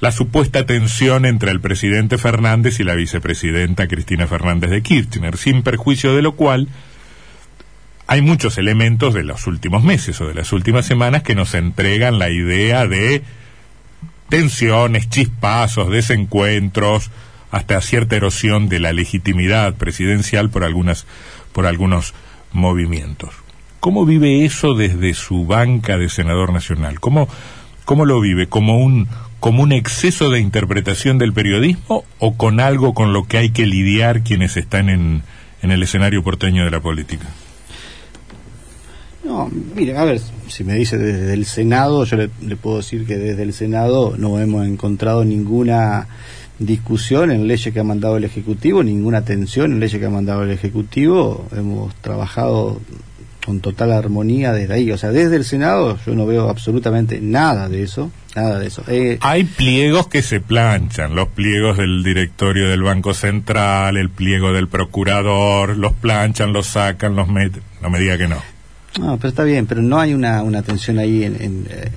la 0.00 0.12
supuesta 0.12 0.66
tensión 0.66 1.24
entre 1.24 1.50
el 1.50 1.60
presidente 1.62 2.18
Fernández 2.18 2.78
y 2.78 2.84
la 2.84 2.94
vicepresidenta 2.94 3.88
Cristina 3.88 4.26
Fernández 4.26 4.68
de 4.68 4.82
Kirchner, 4.82 5.38
sin 5.38 5.62
perjuicio 5.62 6.14
de 6.14 6.20
lo 6.20 6.32
cual 6.32 6.68
hay 8.06 8.20
muchos 8.20 8.58
elementos 8.58 9.14
de 9.14 9.22
los 9.24 9.46
últimos 9.46 9.82
meses 9.82 10.20
o 10.20 10.26
de 10.28 10.34
las 10.34 10.52
últimas 10.52 10.84
semanas 10.84 11.22
que 11.22 11.34
nos 11.34 11.54
entregan 11.54 12.18
la 12.18 12.28
idea 12.30 12.86
de 12.86 13.22
tensiones, 14.28 15.08
chispazos, 15.08 15.90
desencuentros, 15.90 17.10
hasta 17.50 17.80
cierta 17.80 18.16
erosión 18.16 18.68
de 18.68 18.78
la 18.78 18.92
legitimidad 18.92 19.74
presidencial 19.74 20.50
por 20.50 20.64
algunas 20.64 21.06
por 21.52 21.66
algunos 21.66 22.14
movimientos. 22.52 23.34
¿Cómo 23.80 24.04
vive 24.04 24.44
eso 24.44 24.74
desde 24.74 25.14
su 25.14 25.46
banca 25.46 25.96
de 25.96 26.08
senador 26.08 26.52
nacional? 26.52 27.00
¿Cómo 27.00 27.28
cómo 27.84 28.04
lo 28.04 28.20
vive 28.20 28.48
como 28.48 28.78
un 28.78 29.08
como 29.40 29.62
un 29.62 29.72
exceso 29.72 30.30
de 30.30 30.40
interpretación 30.40 31.16
del 31.16 31.32
periodismo 31.32 32.04
o 32.18 32.36
con 32.36 32.60
algo 32.60 32.92
con 32.92 33.12
lo 33.12 33.24
que 33.24 33.38
hay 33.38 33.50
que 33.50 33.66
lidiar 33.66 34.22
quienes 34.22 34.56
están 34.56 34.88
en 34.88 35.22
en 35.62 35.70
el 35.70 35.82
escenario 35.82 36.22
porteño 36.22 36.64
de 36.64 36.70
la 36.70 36.80
política? 36.80 37.26
No, 39.28 39.50
mire, 39.76 39.94
a 39.96 40.04
ver, 40.04 40.20
si 40.48 40.64
me 40.64 40.72
dice 40.74 40.96
desde 40.96 41.34
el 41.34 41.44
Senado, 41.44 42.04
yo 42.04 42.16
le, 42.16 42.30
le 42.40 42.56
puedo 42.56 42.78
decir 42.78 43.06
que 43.06 43.18
desde 43.18 43.42
el 43.42 43.52
Senado 43.52 44.14
no 44.16 44.40
hemos 44.40 44.66
encontrado 44.66 45.22
ninguna 45.22 46.08
discusión 46.58 47.30
en 47.30 47.46
leyes 47.46 47.72
que 47.72 47.80
ha 47.80 47.84
mandado 47.84 48.16
el 48.16 48.24
Ejecutivo, 48.24 48.82
ninguna 48.82 49.26
tensión 49.26 49.72
en 49.72 49.80
leyes 49.80 50.00
que 50.00 50.06
ha 50.06 50.10
mandado 50.10 50.44
el 50.44 50.50
Ejecutivo. 50.50 51.46
Hemos 51.54 51.94
trabajado 51.96 52.80
con 53.44 53.60
total 53.60 53.92
armonía 53.92 54.52
desde 54.54 54.72
ahí. 54.74 54.90
O 54.92 54.96
sea, 54.98 55.10
desde 55.10 55.36
el 55.36 55.44
Senado 55.44 55.98
yo 56.06 56.14
no 56.14 56.24
veo 56.24 56.48
absolutamente 56.48 57.20
nada 57.20 57.68
de 57.68 57.82
eso. 57.82 58.10
Nada 58.34 58.58
de 58.58 58.66
eso. 58.66 58.82
Eh, 58.88 59.18
Hay 59.20 59.44
pliegos 59.44 60.08
que 60.08 60.22
se 60.22 60.40
planchan, 60.40 61.14
los 61.14 61.28
pliegos 61.28 61.76
del 61.76 62.02
directorio 62.02 62.68
del 62.68 62.82
Banco 62.82 63.12
Central, 63.12 63.98
el 63.98 64.08
pliego 64.10 64.52
del 64.52 64.68
procurador, 64.68 65.76
los 65.76 65.92
planchan, 65.92 66.52
los 66.54 66.66
sacan, 66.68 67.14
los 67.14 67.28
meten. 67.28 67.62
No 67.82 67.90
me 67.90 67.98
diga 68.00 68.16
que 68.16 68.28
no. 68.28 68.36
No, 68.98 69.16
pero 69.16 69.28
está 69.28 69.44
bien, 69.44 69.66
pero 69.66 69.82
no 69.82 69.98
hay 70.00 70.14
una, 70.14 70.42
una 70.42 70.62
tensión 70.62 70.98
ahí 70.98 71.24
en, 71.24 71.40
en, 71.40 71.66
eh, 71.70 71.90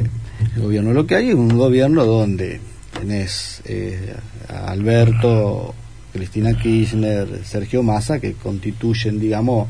el 0.56 0.62
gobierno. 0.62 0.93
Lo 0.93 1.06
que 1.06 1.15
hay 1.15 1.30
es 1.30 1.36
un 1.36 1.49
gobierno 1.49 2.06
donde 2.06 2.60
tenés 2.97 3.62
eh, 3.65 4.15
a 4.49 4.71
Alberto, 4.71 5.73
Cristina 6.13 6.54
Kirchner, 6.54 7.41
Sergio 7.43 7.84
Massa, 7.84 8.19
que 8.19 8.34
constituyen, 8.34 9.19
digamos, 9.19 9.69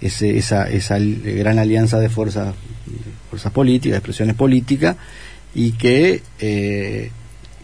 ese, 0.00 0.36
esa, 0.36 0.68
esa 0.68 0.98
gran 0.98 1.58
alianza 1.58 1.98
de 1.98 2.08
fuerzas, 2.08 2.54
fuerzas 3.30 3.52
políticas, 3.52 3.98
expresiones 3.98 4.36
políticas, 4.36 4.96
y 5.54 5.72
que 5.72 6.22
eh, 6.38 7.10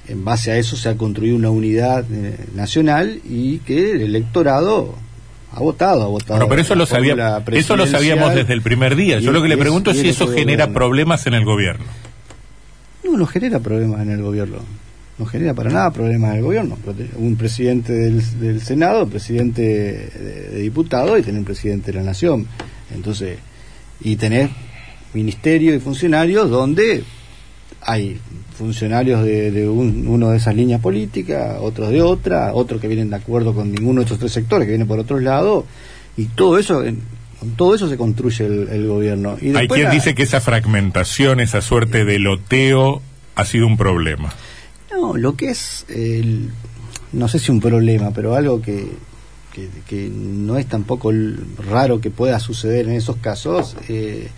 en 0.08 0.24
base 0.24 0.50
a 0.50 0.56
eso 0.56 0.76
se 0.76 0.88
ha 0.88 0.96
construido 0.96 1.36
una 1.36 1.50
unidad 1.50 2.04
eh, 2.10 2.36
nacional 2.54 3.20
y 3.28 3.58
que 3.58 3.92
el 3.92 4.02
electorado 4.02 4.94
ha 5.54 5.60
votado, 5.60 6.02
ha 6.02 6.06
votado. 6.06 6.34
Bueno, 6.34 6.48
pero 6.48 6.62
eso 6.62 6.74
lo, 6.74 6.86
sabía, 6.86 7.42
eso 7.52 7.76
lo 7.76 7.86
sabíamos 7.86 8.34
desde 8.34 8.52
el 8.52 8.62
primer 8.62 8.96
día. 8.96 9.20
Yo 9.20 9.32
lo 9.32 9.40
que 9.42 9.48
le 9.48 9.54
es- 9.54 9.60
pregunto 9.60 9.90
es 9.90 9.98
si 9.98 10.08
es 10.08 10.16
eso 10.16 10.28
genera 10.28 10.72
problemas 10.72 11.26
en 11.26 11.34
el 11.34 11.44
gobierno. 11.44 11.84
No, 13.04 13.16
no 13.16 13.26
genera 13.26 13.60
problemas 13.60 14.00
en 14.02 14.10
el 14.10 14.22
gobierno. 14.22 14.58
No 15.16 15.26
genera 15.26 15.54
para 15.54 15.70
nada 15.70 15.92
problemas 15.92 16.32
en 16.32 16.36
el 16.38 16.42
gobierno. 16.42 16.76
Un 17.16 17.36
presidente 17.36 17.92
del, 17.92 18.40
del 18.40 18.60
Senado, 18.60 19.06
presidente 19.06 19.62
de, 19.62 20.48
de 20.50 20.58
diputados 20.60 21.18
y 21.18 21.22
tener 21.22 21.38
un 21.38 21.44
presidente 21.44 21.92
de 21.92 21.98
la 21.98 22.04
Nación. 22.04 22.46
Entonces, 22.92 23.38
y 24.00 24.16
tener 24.16 24.50
ministerio 25.12 25.72
y 25.74 25.78
funcionarios 25.78 26.50
donde 26.50 27.04
hay 27.82 28.18
funcionarios 28.56 29.24
de, 29.24 29.50
de 29.50 29.68
un- 29.68 30.06
uno 30.06 30.30
de 30.30 30.36
esas 30.38 30.54
líneas 30.54 30.80
políticas, 30.80 31.56
otros 31.60 31.90
de 31.90 32.00
otra, 32.02 32.52
otros 32.54 32.80
que 32.80 32.88
vienen 32.88 33.10
de 33.10 33.16
acuerdo 33.16 33.54
con 33.54 33.70
ninguno 33.72 34.00
de 34.00 34.04
estos 34.04 34.18
tres 34.18 34.32
sectores, 34.32 34.66
que 34.66 34.70
vienen 34.72 34.88
por 34.88 34.98
otros 34.98 35.22
lados, 35.22 35.64
y 36.16 36.26
todo 36.26 36.58
eso, 36.58 36.82
con 37.40 37.50
todo 37.56 37.74
eso 37.74 37.88
se 37.88 37.96
construye 37.96 38.46
el, 38.46 38.68
el 38.68 38.86
gobierno. 38.86 39.36
Y 39.40 39.54
Hay 39.56 39.66
quien 39.68 39.84
la- 39.84 39.90
dice 39.90 40.14
que 40.14 40.22
esa 40.22 40.40
fragmentación, 40.40 41.40
esa 41.40 41.60
suerte 41.60 42.04
de 42.04 42.18
loteo 42.18 43.02
ha 43.34 43.44
sido 43.44 43.66
un 43.66 43.76
problema. 43.76 44.32
No, 44.92 45.16
lo 45.16 45.34
que 45.36 45.50
es, 45.50 45.84
el, 45.88 46.50
no 47.12 47.26
sé 47.28 47.38
si 47.40 47.50
un 47.50 47.60
problema, 47.60 48.12
pero 48.12 48.36
algo 48.36 48.62
que, 48.62 48.86
que, 49.52 49.68
que 49.88 50.08
no 50.08 50.56
es 50.56 50.66
tampoco 50.66 51.10
raro 51.68 52.00
que 52.00 52.10
pueda 52.10 52.38
suceder 52.38 52.86
en 52.88 52.94
esos 52.94 53.16
casos, 53.16 53.76
eh, 53.88 54.28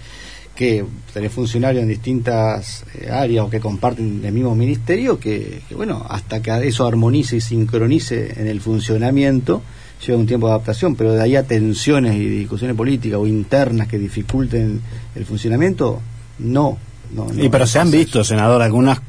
que 0.56 0.84
tenés 1.12 1.30
funcionarios 1.30 1.82
en 1.82 1.88
distintas 1.88 2.84
eh, 2.94 3.08
áreas 3.10 3.46
o 3.46 3.50
que 3.50 3.60
comparten 3.60 4.22
el 4.24 4.32
mismo 4.32 4.56
ministerio, 4.56 5.20
que, 5.20 5.62
que, 5.68 5.74
bueno, 5.76 6.04
hasta 6.08 6.42
que 6.42 6.50
eso 6.66 6.86
armonice 6.86 7.36
y 7.36 7.40
sincronice 7.40 8.40
en 8.40 8.48
el 8.48 8.60
funcionamiento, 8.60 9.62
lleva 10.04 10.18
un 10.18 10.26
tiempo 10.26 10.48
de 10.48 10.54
adaptación, 10.54 10.96
pero 10.96 11.12
de 11.12 11.22
ahí 11.22 11.36
a 11.36 11.44
tensiones 11.44 12.16
y 12.16 12.26
discusiones 12.26 12.76
políticas 12.76 13.20
o 13.20 13.26
internas 13.26 13.86
que 13.86 13.98
dificulten 13.98 14.80
el 15.14 15.24
funcionamiento, 15.24 16.00
no. 16.40 16.78
no, 17.12 17.26
no 17.32 17.44
y 17.44 17.48
pero 17.48 17.66
se 17.66 17.78
han 17.78 17.90
visto, 17.90 18.24
senador, 18.24 18.62
algunas, 18.62 19.00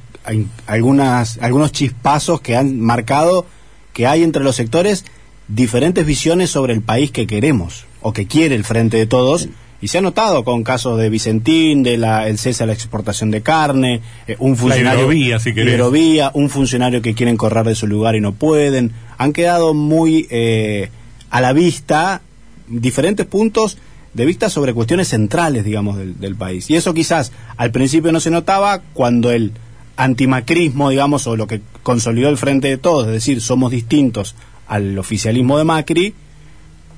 algunas, 0.67 1.39
algunos 1.41 1.71
chispazos 1.71 2.41
que 2.41 2.55
han 2.55 2.79
marcado 2.79 3.45
que 3.93 4.05
hay 4.05 4.21
entre 4.23 4.43
los 4.43 4.55
sectores 4.55 5.05
diferentes 5.47 6.05
visiones 6.05 6.51
sobre 6.51 6.73
el 6.73 6.81
país 6.81 7.11
que 7.11 7.25
queremos 7.25 7.85
o 8.01 8.13
que 8.13 8.27
quiere 8.27 8.55
el 8.55 8.63
Frente 8.63 8.97
de 8.97 9.07
Todos. 9.07 9.49
Y 9.79 9.89
se 9.89 9.99
ha 9.99 10.01
notado 10.01 10.43
con 10.43 10.63
casos 10.63 10.97
de 10.97 11.09
Vicentín, 11.09 11.83
de 11.83 11.97
la, 11.97 12.27
el 12.27 12.37
cese 12.37 12.63
a 12.63 12.65
la 12.65 12.73
exportación 12.73 13.29
de 13.29 13.41
carne, 13.41 14.01
eh, 14.27 14.35
un 14.39 14.55
funcionario. 14.55 15.01
hidrovía, 15.01 15.39
si 15.39 15.49
hidrovía, 15.51 16.31
un 16.33 16.49
funcionario 16.49 17.01
que 17.01 17.13
quieren 17.13 17.37
correr 17.37 17.65
de 17.65 17.75
su 17.75 17.87
lugar 17.87 18.15
y 18.15 18.21
no 18.21 18.33
pueden. 18.33 18.93
Han 19.17 19.33
quedado 19.33 19.73
muy 19.73 20.27
eh, 20.31 20.89
a 21.29 21.41
la 21.41 21.53
vista 21.53 22.21
diferentes 22.67 23.25
puntos 23.25 23.77
de 24.13 24.25
vista 24.25 24.49
sobre 24.49 24.73
cuestiones 24.73 25.09
centrales, 25.09 25.63
digamos, 25.63 25.97
del, 25.97 26.19
del 26.19 26.35
país. 26.35 26.69
Y 26.71 26.75
eso 26.75 26.93
quizás 26.93 27.31
al 27.55 27.71
principio 27.71 28.11
no 28.11 28.19
se 28.19 28.31
notaba 28.31 28.81
cuando 28.93 29.31
el 29.31 29.53
antimacrismo, 29.95 30.89
digamos, 30.89 31.27
o 31.27 31.35
lo 31.35 31.47
que 31.47 31.61
consolidó 31.83 32.29
el 32.29 32.37
frente 32.37 32.67
de 32.67 32.77
todos, 32.77 33.07
es 33.07 33.13
decir, 33.13 33.41
somos 33.41 33.71
distintos 33.71 34.35
al 34.67 34.97
oficialismo 34.97 35.57
de 35.57 35.63
Macri, 35.63 36.13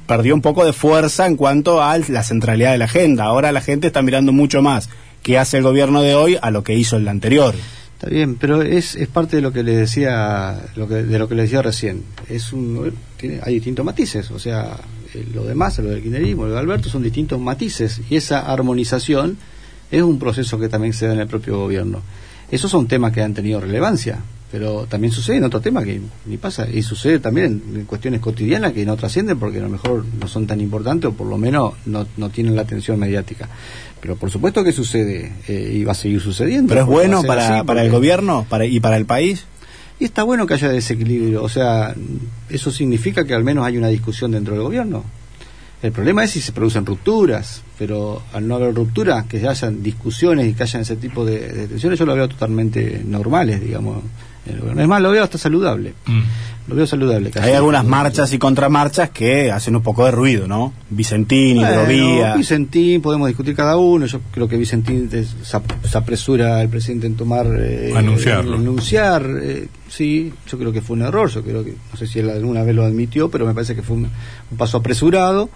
perdió 0.10 0.34
un 0.34 0.42
poco 0.42 0.66
de 0.66 0.74
fuerza 0.74 1.28
en 1.28 1.36
cuanto 1.36 1.84
a 1.84 1.96
la 2.00 2.24
centralidad 2.24 2.72
de 2.72 2.80
la 2.80 2.86
agenda. 2.86 3.26
Ahora 3.26 3.52
la 3.52 3.62
gente 3.62 3.86
está 3.86 4.02
mirando 4.02 4.34
mucho 4.34 4.64
más 4.64 4.90
qué 5.22 5.38
hace 5.38 5.58
el 5.58 5.64
gobierno 5.64 6.02
de 6.02 6.16
hoy 6.16 6.36
a 6.42 6.50
lo 6.50 6.64
que 6.64 6.74
hizo 6.74 6.98
el 6.98 7.08
anterior. 7.08 7.54
Está 7.94 8.10
bien, 8.10 8.36
pero 8.36 8.64
es, 8.64 8.96
es 8.96 9.08
parte 9.08 9.36
de 9.36 9.44
lo 9.44 9.54
que 9.54 9.62
le 9.62 9.78
decía 9.78 10.64
lo 10.76 10.88
que, 10.88 10.96
de 10.96 11.20
lo 11.20 11.30
que 11.30 11.36
le 11.36 11.44
decía 11.44 11.62
recién. 11.62 12.04
Es 12.28 12.52
un 12.54 12.92
tiene, 13.18 13.40
hay 13.44 13.54
distintos 13.54 13.86
matices, 13.86 14.32
o 14.32 14.40
sea, 14.40 14.78
eh, 15.14 15.28
lo 15.32 15.44
demás, 15.44 15.78
lo 15.78 15.92
del 15.92 16.02
kirchnerismo, 16.02 16.48
lo 16.48 16.54
de 16.54 16.60
Alberto 16.60 16.90
son 16.90 17.04
distintos 17.04 17.40
matices 17.40 18.02
y 18.10 18.16
esa 18.16 18.52
armonización 18.52 19.38
es 19.92 20.02
un 20.02 20.18
proceso 20.18 20.60
que 20.60 20.70
también 20.70 20.94
se 20.94 21.06
da 21.06 21.14
en 21.14 21.20
el 21.20 21.28
propio 21.28 21.60
gobierno. 21.60 22.02
Esos 22.50 22.72
son 22.72 22.88
temas 22.88 23.14
que 23.14 23.22
han 23.22 23.36
tenido 23.36 23.62
relevancia, 23.62 24.18
pero 24.52 24.88
también 24.88 25.14
sucede 25.14 25.38
en 25.38 25.44
otros 25.44 25.62
temas 25.62 25.86
que 25.86 26.02
ni 26.26 26.38
pasa 26.38 26.68
y 26.68 26.82
sucede 26.82 27.20
también 27.20 27.62
en, 27.70 27.80
en 27.82 27.86
cuestiones 27.86 28.20
cotidianas 28.20 28.74
que 28.74 28.86
no 28.86 28.98
trascienden 28.98 29.38
porque 29.38 29.60
a 29.60 29.62
lo 29.62 29.70
mejor 29.70 30.04
no 30.20 30.28
son 30.28 30.48
tan 30.48 30.60
importantes 30.60 31.10
o 31.10 31.14
por 31.14 31.28
lo 31.28 31.38
menos 31.38 31.74
no, 31.86 32.08
no 32.18 32.30
tienen 32.30 32.56
la 32.56 32.64
atención 32.64 32.98
mediática. 32.98 33.48
Pero 34.02 34.16
por 34.16 34.32
supuesto 34.32 34.64
que 34.64 34.72
sucede 34.72 35.34
eh, 35.48 35.72
y 35.76 35.84
va 35.84 35.92
a 35.92 35.96
seguir 35.96 36.20
sucediendo. 36.22 36.70
Pero 36.70 36.82
es 36.82 36.88
bueno 36.88 37.22
para, 37.24 37.58
así, 37.58 37.66
para 37.66 37.84
el 37.84 37.92
gobierno 37.92 38.46
para, 38.50 38.66
y 38.66 38.80
para 38.80 38.98
el 38.98 39.06
país. 39.06 39.46
y 40.00 40.06
está 40.06 40.24
bueno 40.24 40.48
que 40.48 40.56
haya 40.56 40.70
desequilibrio, 40.70 41.44
o 41.44 41.50
sea, 41.50 41.94
eso 42.50 42.72
significa 42.72 43.26
que 43.26 43.36
al 43.36 43.44
menos 43.44 43.66
hay 43.66 43.78
una 43.78 43.90
discusión 43.90 44.32
dentro 44.32 44.56
del 44.56 44.64
gobierno. 44.64 45.04
El 45.82 45.94
problema 45.94 46.26
es 46.26 46.32
si 46.32 46.42
se 46.42 46.52
producen 46.52 46.86
rupturas, 46.86 47.62
pero 47.78 48.22
al 48.34 48.46
no 48.46 48.56
haber 48.56 48.74
rupturas, 48.74 49.26
que 49.28 49.48
hayan 49.48 49.82
discusiones 49.82 50.48
y 50.48 50.54
que 50.54 50.64
hayan 50.64 50.82
ese 50.82 50.98
tipo 50.98 51.24
de, 51.24 51.40
de 51.40 51.68
tensiones, 51.68 51.98
yo 51.98 52.06
lo 52.06 52.16
veo 52.16 52.28
totalmente 52.28 53.02
normales, 53.06 53.62
digamos. 53.62 54.04
El 54.54 54.60
gobierno. 54.60 54.82
Es 54.82 54.88
más, 54.88 55.02
lo 55.02 55.12
veo 55.12 55.24
hasta 55.24 55.38
saludable. 55.38 55.94
Mm. 56.06 56.20
Lo 56.68 56.76
veo 56.76 56.86
saludable. 56.86 57.32
Hay 57.42 57.54
algunas 57.54 57.84
marchas 57.84 58.32
y 58.32 58.38
contramarchas 58.38 59.10
que 59.10 59.52
hacen 59.52 59.76
un 59.76 59.82
poco 59.82 60.06
de 60.06 60.12
ruido, 60.12 60.48
¿no? 60.48 60.72
Vicentín, 60.92 61.58
Bueno, 61.58 61.72
Hidrovía. 61.92 62.36
Vicentín, 62.36 63.02
podemos 63.02 63.28
discutir 63.28 63.56
cada 63.56 63.76
uno. 63.78 64.06
Yo 64.06 64.20
creo 64.32 64.48
que 64.48 64.56
Vicentín 64.56 65.10
es- 65.12 65.36
se, 65.42 65.58
ap- 65.58 65.84
se 65.84 65.98
apresura 65.98 66.62
el 66.62 66.70
presidente 66.70 67.08
en 67.08 67.16
tomar. 67.16 67.48
eh, 67.60 67.92
Anunciarlo. 67.96 68.58
anunciar, 68.58 69.26
eh, 69.42 69.68
sí, 69.88 70.32
yo 70.48 70.60
creo 70.60 70.72
que 70.72 70.82
fue 70.82 70.96
un 70.98 71.02
error. 71.02 71.28
Yo 71.32 71.42
creo 71.44 71.64
que, 71.66 71.72
no 71.92 71.98
sé 71.98 72.06
si 72.06 72.20
él 72.20 72.30
alguna 72.30 72.62
vez 72.64 72.76
lo 72.76 72.84
admitió, 72.84 73.30
pero 73.32 73.48
me 73.48 73.56
parece 73.56 73.74
que 73.76 73.82
fue 73.82 73.96
un, 73.98 74.04
un 74.52 74.58
paso 74.58 74.78
apresurado, 74.78 75.50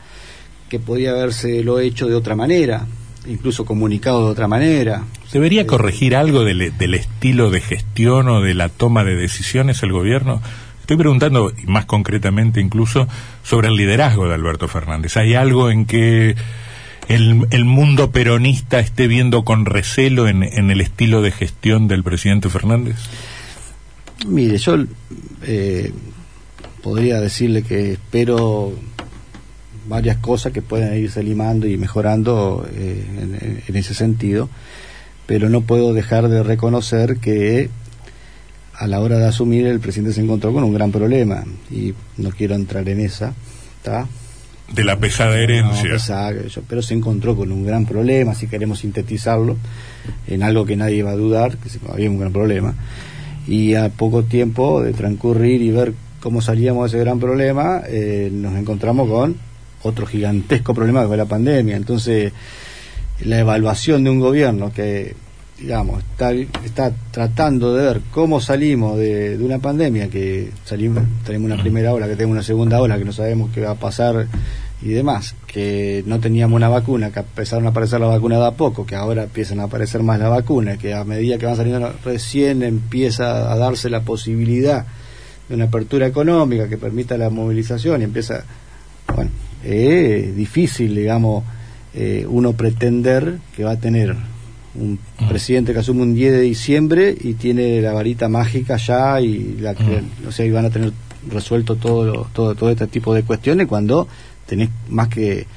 que 0.67 0.79
podía 0.79 1.11
haberse 1.11 1.61
lo 1.63 1.79
hecho 1.79 2.07
de 2.07 2.15
otra 2.15 2.35
manera, 2.35 2.87
incluso 3.27 3.65
comunicado 3.65 4.25
de 4.25 4.31
otra 4.31 4.47
manera. 4.47 5.03
¿Debería 5.31 5.65
corregir 5.65 6.15
algo 6.15 6.43
del, 6.43 6.77
del 6.77 6.93
estilo 6.93 7.49
de 7.49 7.61
gestión 7.61 8.27
o 8.29 8.41
de 8.41 8.53
la 8.53 8.69
toma 8.69 9.03
de 9.03 9.15
decisiones 9.15 9.83
el 9.83 9.91
gobierno? 9.91 10.41
Estoy 10.81 10.97
preguntando, 10.97 11.51
y 11.57 11.65
más 11.65 11.85
concretamente 11.85 12.59
incluso, 12.59 13.07
sobre 13.43 13.69
el 13.69 13.75
liderazgo 13.75 14.27
de 14.27 14.33
Alberto 14.33 14.67
Fernández. 14.67 15.15
¿Hay 15.15 15.33
algo 15.33 15.71
en 15.71 15.85
que 15.85 16.35
el, 17.07 17.47
el 17.51 17.65
mundo 17.65 18.11
peronista 18.11 18.79
esté 18.79 19.07
viendo 19.07 19.43
con 19.43 19.65
recelo 19.65 20.27
en, 20.27 20.43
en 20.43 20.71
el 20.71 20.81
estilo 20.81 21.21
de 21.21 21.31
gestión 21.31 21.87
del 21.87 22.03
presidente 22.03 22.49
Fernández? 22.49 22.97
Mire, 24.27 24.57
yo 24.57 24.77
eh, 25.43 25.93
podría 26.81 27.19
decirle 27.19 27.63
que 27.63 27.93
espero 27.93 28.73
varias 29.87 30.17
cosas 30.17 30.51
que 30.53 30.61
puedan 30.61 30.97
irse 30.97 31.23
limando 31.23 31.67
y 31.67 31.77
mejorando 31.77 32.65
eh, 32.73 33.05
en, 33.21 33.61
en 33.67 33.75
ese 33.75 33.93
sentido, 33.93 34.49
pero 35.25 35.49
no 35.49 35.61
puedo 35.61 35.93
dejar 35.93 36.27
de 36.29 36.43
reconocer 36.43 37.17
que 37.17 37.69
a 38.75 38.87
la 38.87 38.99
hora 38.99 39.17
de 39.19 39.25
asumir 39.27 39.67
el 39.67 39.79
presidente 39.79 40.13
se 40.13 40.21
encontró 40.21 40.51
con 40.51 40.63
un 40.63 40.73
gran 40.73 40.91
problema 40.91 41.43
y 41.69 41.93
no 42.17 42.31
quiero 42.31 42.55
entrar 42.55 42.87
en 42.89 42.99
esa, 42.99 43.33
¿está? 43.77 44.07
De 44.73 44.83
la 44.83 44.97
pesada 44.97 45.35
No, 45.35 45.41
herencia. 45.41 45.91
pesada, 45.91 46.33
pero 46.67 46.81
se 46.81 46.93
encontró 46.95 47.35
con 47.35 47.51
un 47.51 47.65
gran 47.65 47.85
problema, 47.85 48.33
si 48.33 48.47
queremos 48.47 48.79
sintetizarlo, 48.79 49.57
en 50.27 50.41
algo 50.41 50.65
que 50.65 50.75
nadie 50.75 51.03
va 51.03 51.11
a 51.11 51.15
dudar, 51.15 51.57
que 51.57 51.69
había 51.91 52.09
un 52.09 52.17
gran 52.17 52.31
problema. 52.33 52.73
Y 53.47 53.75
a 53.75 53.89
poco 53.89 54.23
tiempo 54.23 54.81
de 54.81 54.93
transcurrir 54.93 55.61
y 55.61 55.69
ver 55.69 55.93
cómo 56.21 56.41
salíamos 56.41 56.91
de 56.91 56.97
ese 56.97 57.03
gran 57.05 57.19
problema, 57.19 57.81
eh, 57.85 58.29
nos 58.33 58.55
encontramos 58.55 59.07
con 59.09 59.35
otro 59.83 60.05
gigantesco 60.05 60.73
problema 60.73 61.01
que 61.01 61.07
fue 61.07 61.17
la 61.17 61.25
pandemia. 61.25 61.75
Entonces, 61.75 62.33
la 63.21 63.39
evaluación 63.39 64.03
de 64.03 64.09
un 64.09 64.19
gobierno 64.19 64.71
que 64.73 65.15
digamos, 65.59 66.03
está, 66.65 66.91
tratando 67.11 67.73
de 67.73 67.85
ver 67.85 68.01
cómo 68.11 68.41
salimos 68.41 68.97
de, 68.97 69.37
una 69.39 69.59
pandemia, 69.59 70.09
que 70.09 70.51
salimos, 70.65 71.03
tenemos 71.25 71.51
una 71.51 71.61
primera 71.61 71.93
ola, 71.93 72.07
que 72.07 72.15
tenemos 72.15 72.33
una 72.33 72.43
segunda 72.43 72.81
ola, 72.81 72.97
que 72.97 73.05
no 73.05 73.13
sabemos 73.13 73.51
qué 73.53 73.61
va 73.61 73.71
a 73.71 73.75
pasar 73.75 74.27
y 74.81 74.89
demás, 74.89 75.35
que 75.47 76.03
no 76.05 76.19
teníamos 76.19 76.57
una 76.57 76.67
vacuna, 76.67 77.11
que 77.11 77.19
empezaron 77.19 77.65
a 77.65 77.69
aparecer 77.69 78.01
la 78.01 78.07
vacuna 78.07 78.39
de 78.39 78.47
a 78.47 78.51
poco, 78.51 78.85
que 78.85 78.95
ahora 78.95 79.23
empiezan 79.23 79.61
a 79.61 79.63
aparecer 79.63 80.03
más 80.03 80.19
la 80.19 80.27
vacuna, 80.27 80.77
que 80.77 80.93
a 80.93 81.05
medida 81.05 81.37
que 81.37 81.45
van 81.45 81.55
saliendo 81.55 81.93
recién 82.03 82.63
empieza 82.63 83.51
a 83.51 83.55
darse 83.55 83.89
la 83.89 84.01
posibilidad 84.01 84.85
de 85.47 85.55
una 85.55 85.65
apertura 85.65 86.07
económica 86.07 86.67
que 86.67 86.77
permita 86.77 87.17
la 87.17 87.29
movilización 87.29 88.01
y 88.01 88.03
empieza, 88.03 88.43
es 89.63 90.35
difícil, 90.35 90.95
digamos, 90.95 91.43
eh, 91.93 92.25
uno 92.27 92.53
pretender 92.53 93.37
que 93.55 93.63
va 93.63 93.71
a 93.71 93.79
tener 93.79 94.15
un 94.75 94.99
ah. 95.19 95.29
presidente 95.29 95.73
que 95.73 95.79
asume 95.79 96.01
un 96.01 96.15
10 96.15 96.31
de 96.33 96.41
diciembre 96.41 97.15
y 97.19 97.33
tiene 97.33 97.81
la 97.81 97.93
varita 97.93 98.29
mágica 98.29 98.77
ya 98.77 99.21
y 99.21 99.57
la 99.59 99.75
que, 99.75 99.97
ah. 99.97 100.27
o 100.27 100.31
sea, 100.31 100.51
van 100.51 100.65
a 100.65 100.69
tener 100.69 100.91
resuelto 101.29 101.75
todo, 101.75 102.27
todo 102.33 102.55
todo 102.55 102.69
este 102.69 102.87
tipo 102.87 103.13
de 103.13 103.23
cuestiones 103.23 103.67
cuando 103.67 104.07
tenés 104.45 104.69
más 104.89 105.07
que 105.07 105.47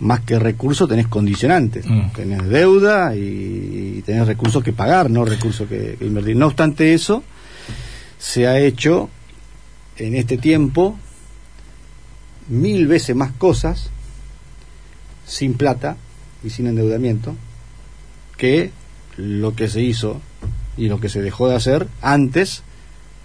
más 0.00 0.20
que 0.20 0.38
recursos 0.38 0.88
tenés 0.88 1.06
condicionantes 1.06 1.86
ah. 1.88 2.10
tenés 2.14 2.46
deuda 2.48 3.16
y, 3.16 4.02
tenés 4.04 4.26
recursos 4.26 4.62
que 4.62 4.72
pagar 4.72 5.08
no 5.10 5.24
recursos 5.24 5.68
que, 5.68 5.96
invertir 6.00 6.36
no 6.36 6.46
obstante 6.46 6.92
eso 6.92 7.22
se 8.18 8.46
ha 8.46 8.58
hecho 8.58 9.08
en 9.96 10.14
este 10.14 10.36
tiempo 10.36 10.98
mil 12.48 12.86
veces 12.86 13.16
más 13.16 13.32
cosas 13.32 13.90
sin 15.26 15.54
plata 15.54 15.96
y 16.44 16.50
sin 16.50 16.66
endeudamiento 16.66 17.34
que 18.36 18.70
lo 19.16 19.54
que 19.54 19.68
se 19.68 19.82
hizo 19.82 20.20
y 20.76 20.88
lo 20.88 21.00
que 21.00 21.08
se 21.08 21.22
dejó 21.22 21.48
de 21.48 21.56
hacer 21.56 21.88
antes, 22.02 22.62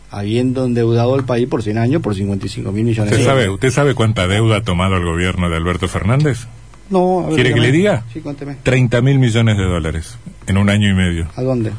habiendo 0.09 0.65
endeudado 0.65 1.15
el 1.15 1.25
país 1.25 1.47
por 1.47 1.63
100 1.63 1.77
años 1.77 2.01
por 2.01 2.15
55 2.15 2.71
mil 2.71 2.85
millones 2.85 3.11
¿Usted 3.11 3.23
de 3.23 3.29
sabe, 3.29 3.49
¿Usted 3.49 3.71
sabe 3.71 3.93
cuánta 3.93 4.27
deuda 4.27 4.57
ha 4.57 4.63
tomado 4.63 4.97
el 4.97 5.03
gobierno 5.03 5.49
de 5.49 5.57
Alberto 5.57 5.87
Fernández? 5.87 6.47
No, 6.89 7.29
¿Quiere 7.33 7.53
que 7.53 7.59
le 7.59 7.71
diga? 7.71 8.03
Sí, 8.11 8.19
cuénteme. 8.19 8.57
30 8.63 9.01
mil 9.01 9.19
millones 9.19 9.57
de 9.57 9.63
dólares 9.63 10.17
en 10.47 10.57
un 10.57 10.69
año 10.69 10.89
y 10.89 10.93
medio. 10.93 11.29
¿A 11.35 11.41
dónde? 11.41 11.71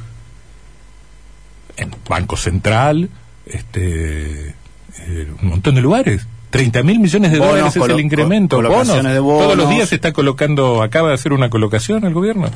En 1.76 1.90
Banco 2.08 2.36
Central, 2.36 3.10
este, 3.44 4.48
eh, 4.48 5.32
un 5.42 5.48
montón 5.48 5.74
de 5.74 5.82
lugares. 5.82 6.26
30 6.52 6.82
mil 6.82 7.00
millones 7.00 7.32
de 7.32 7.38
dólares 7.38 7.74
es 7.74 7.82
el 7.82 7.98
incremento. 7.98 8.60
bonos, 8.62 9.02
Todos 9.02 9.56
los 9.56 9.70
días 9.70 9.88
se 9.88 9.94
está 9.94 10.12
colocando, 10.12 10.82
acaba 10.82 11.08
de 11.08 11.14
hacer 11.14 11.32
una 11.32 11.48
colocación 11.48 12.04
el 12.04 12.12
gobierno. 12.12 12.50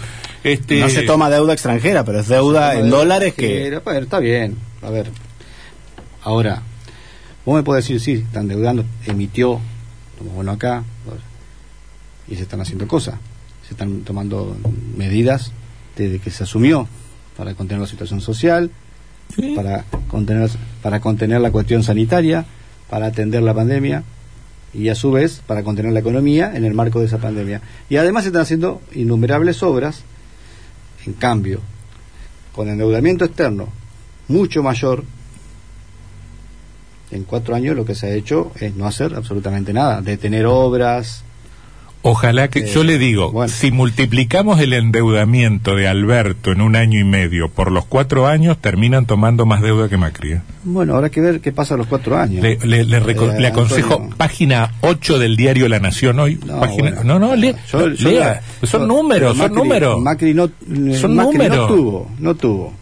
Este... 0.44 0.80
No 0.80 0.90
se 0.90 1.02
toma 1.02 1.30
deuda 1.30 1.54
extranjera, 1.54 2.04
pero 2.04 2.20
es 2.20 2.28
deuda 2.28 2.74
en 2.78 2.90
dólares 2.90 3.32
que... 3.32 3.80
está 4.00 4.18
bien, 4.18 4.58
a 4.82 4.90
ver. 4.90 5.10
Ahora, 6.22 6.62
vos 7.46 7.56
me 7.56 7.62
puedes 7.62 7.84
decir, 7.84 7.98
sí, 7.98 8.24
están 8.26 8.48
deudando, 8.48 8.84
emitió, 9.06 9.60
bueno 10.34 10.52
acá, 10.52 10.84
y 12.28 12.36
se 12.36 12.42
están 12.42 12.60
haciendo 12.60 12.86
cosas. 12.86 13.14
Se 13.66 13.72
están 13.72 14.02
tomando 14.02 14.58
medidas 14.94 15.52
desde 15.96 16.18
que 16.18 16.30
se 16.30 16.44
asumió 16.44 16.86
para 17.34 17.54
contener 17.54 17.80
la 17.80 17.88
situación 17.88 18.20
social, 18.20 18.70
para 19.56 19.84
contener 20.06 20.50
para 20.82 21.00
contener 21.00 21.40
la 21.40 21.50
cuestión 21.50 21.82
sanitaria 21.82 22.44
para 22.88 23.06
atender 23.06 23.42
la 23.42 23.54
pandemia 23.54 24.04
y 24.72 24.88
a 24.88 24.94
su 24.94 25.10
vez 25.10 25.42
para 25.46 25.62
contener 25.62 25.92
la 25.92 26.00
economía 26.00 26.52
en 26.54 26.64
el 26.64 26.74
marco 26.74 27.00
de 27.00 27.06
esa 27.06 27.18
pandemia. 27.18 27.62
Y 27.88 27.96
además 27.96 28.24
se 28.24 28.28
están 28.28 28.42
haciendo 28.42 28.82
innumerables 28.92 29.62
obras, 29.62 30.02
en 31.06 31.14
cambio, 31.14 31.60
con 32.52 32.68
endeudamiento 32.68 33.24
externo 33.24 33.68
mucho 34.28 34.62
mayor, 34.62 35.04
en 37.10 37.24
cuatro 37.24 37.54
años 37.54 37.76
lo 37.76 37.84
que 37.84 37.94
se 37.94 38.06
ha 38.06 38.14
hecho 38.14 38.52
es 38.56 38.74
no 38.74 38.86
hacer 38.86 39.14
absolutamente 39.14 39.72
nada, 39.72 40.02
detener 40.02 40.46
obras, 40.46 41.22
Ojalá 42.08 42.46
que, 42.46 42.66
yo 42.66 42.84
le 42.84 42.98
digo, 42.98 43.48
si 43.48 43.72
multiplicamos 43.72 44.60
el 44.60 44.72
endeudamiento 44.74 45.74
de 45.74 45.88
Alberto 45.88 46.52
en 46.52 46.60
un 46.60 46.76
año 46.76 47.00
y 47.00 47.04
medio 47.04 47.48
por 47.48 47.72
los 47.72 47.84
cuatro 47.84 48.28
años, 48.28 48.58
terminan 48.60 49.06
tomando 49.06 49.44
más 49.44 49.60
deuda 49.60 49.88
que 49.88 49.96
Macri. 49.96 50.34
¿eh? 50.34 50.40
Bueno, 50.62 50.94
habrá 50.94 51.10
que 51.10 51.20
ver 51.20 51.40
qué 51.40 51.50
pasa 51.50 51.74
a 51.74 51.76
los 51.76 51.88
cuatro 51.88 52.16
años. 52.16 52.44
Le, 52.44 52.80
eh, 52.80 53.46
aconsejo 53.48 54.08
página 54.16 54.74
8 54.82 55.18
del 55.18 55.36
diario 55.36 55.68
La 55.68 55.80
Nación 55.80 56.20
hoy. 56.20 56.38
No, 56.46 56.60
página, 56.60 57.02
no, 57.02 57.18
no, 57.18 57.34
lea. 57.34 57.56
son 58.62 58.86
números, 58.86 59.36
son 59.36 59.52
números. 59.52 60.00
Macri 60.00 60.32
no, 60.32 60.48
son 60.94 61.16
números. 61.16 61.56
no 61.58 61.66
tuvo, 61.66 62.10
no 62.20 62.34
tuvo 62.36 62.72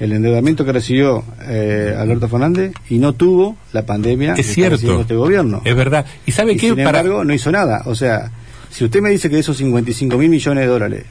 el 0.00 0.12
endeudamiento 0.12 0.64
que 0.64 0.72
recibió 0.72 1.22
eh, 1.42 1.94
Alberto 1.96 2.26
Fernández 2.26 2.72
y 2.88 2.98
no 2.98 3.12
tuvo 3.12 3.56
la 3.72 3.84
pandemia 3.84 4.32
es 4.32 4.46
cierto 4.46 5.02
este 5.02 5.14
gobierno 5.14 5.60
es 5.62 5.76
verdad 5.76 6.06
y 6.24 6.32
sabe 6.32 6.56
qué 6.56 6.70
sin 6.70 6.78
embargo 6.78 7.22
no 7.22 7.34
hizo 7.34 7.52
nada 7.52 7.82
o 7.84 7.94
sea 7.94 8.30
si 8.70 8.84
usted 8.84 9.00
me 9.00 9.10
dice 9.10 9.28
que 9.28 9.38
esos 9.38 9.56
55 9.56 10.16
mil 10.16 10.30
millones 10.30 10.64
de 10.64 10.68
dólares 10.68 11.04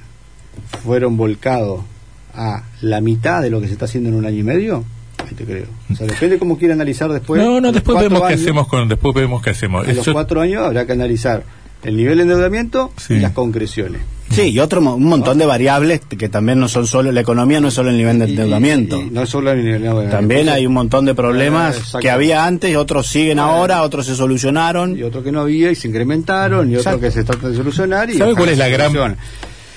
fueron 0.83 1.17
volcados 1.17 1.81
a 2.33 2.63
la 2.81 3.01
mitad 3.01 3.41
de 3.41 3.49
lo 3.49 3.59
que 3.59 3.67
se 3.67 3.73
está 3.73 3.85
haciendo 3.85 4.09
en 4.09 4.15
un 4.15 4.25
año 4.25 4.37
y 4.37 4.43
medio, 4.43 4.83
ahí 5.17 5.35
te 5.35 5.45
creo. 5.45 5.65
O 5.91 5.95
sea, 5.95 6.07
depende 6.07 6.39
cómo 6.39 6.57
quiera 6.57 6.73
analizar 6.73 7.11
después. 7.11 7.41
No, 7.41 7.59
no, 7.59 7.71
después 7.71 7.99
vemos 7.99 8.21
qué 8.27 8.33
hacemos 8.33 8.67
con, 8.67 8.87
después 8.87 9.13
vemos 9.13 9.41
qué 9.41 9.49
hacemos. 9.51 9.87
En 9.87 9.97
los 9.97 10.07
cuatro 10.07 10.41
años 10.41 10.63
habrá 10.63 10.85
que 10.85 10.93
analizar 10.93 11.43
el 11.83 11.97
nivel 11.97 12.17
de 12.17 12.23
endeudamiento 12.23 12.91
y 13.09 13.19
las 13.19 13.31
concreciones. 13.31 14.01
Sí, 14.31 14.51
y 14.51 14.59
otro 14.59 14.79
un 14.79 15.03
montón 15.03 15.39
de 15.39 15.45
variables 15.45 16.01
que 16.01 16.29
también 16.29 16.59
no 16.59 16.67
son 16.67 16.85
solo 16.85 17.11
la 17.11 17.21
economía, 17.21 17.59
no 17.59 17.69
es 17.69 17.73
solo 17.73 17.89
el 17.89 17.97
nivel 17.97 18.19
de 18.19 18.25
endeudamiento. 18.25 19.03
no 19.11 19.23
es 19.23 19.29
solo 19.29 19.51
el 19.51 19.57
nivel 19.57 19.81
de 19.81 19.87
endeudamiento. 19.87 20.15
También 20.15 20.49
hay 20.49 20.67
un 20.67 20.73
montón 20.73 21.05
de 21.05 21.15
problemas 21.15 21.93
que 21.99 22.09
había 22.11 22.45
antes, 22.45 22.75
otros 22.75 23.07
siguen 23.07 23.39
ahora, 23.39 23.81
otros 23.81 24.05
se 24.05 24.15
solucionaron. 24.15 24.97
Y 24.97 25.03
otros 25.03 25.23
que 25.23 25.31
no 25.31 25.41
había 25.41 25.71
y 25.71 25.75
se 25.75 25.87
incrementaron, 25.87 26.71
y 26.71 26.75
otros 26.75 26.99
que 26.99 27.11
se 27.11 27.23
tratan 27.23 27.51
de 27.51 27.57
solucionar. 27.57 28.09
Y 28.09 28.17
¿Sabe 28.17 28.35
cuál 28.35 28.49
es 28.49 28.57
la 28.57 28.67
gran 28.67 29.17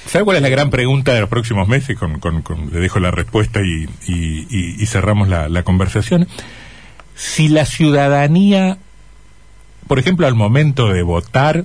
¿Sabe 0.07 0.25
cuál 0.25 0.37
es 0.37 0.43
la 0.43 0.49
gran 0.49 0.69
pregunta 0.69 1.15
de 1.15 1.21
los 1.21 1.29
próximos 1.29 1.69
meses? 1.69 1.97
Con, 1.97 2.19
con, 2.19 2.71
le 2.71 2.81
dejo 2.81 3.01
la 3.01 3.11
respuesta 3.11 3.61
y, 3.61 3.89
y, 4.07 4.87
cerramos 4.87 5.29
la, 5.29 5.49
la 5.49 5.63
conversación. 5.63 6.29
Si 7.15 7.49
la 7.49 7.65
ciudadanía, 7.65 8.79
por 9.87 9.99
ejemplo, 9.99 10.27
al 10.27 10.35
momento 10.35 10.89
de 10.89 11.03
votar, 11.03 11.65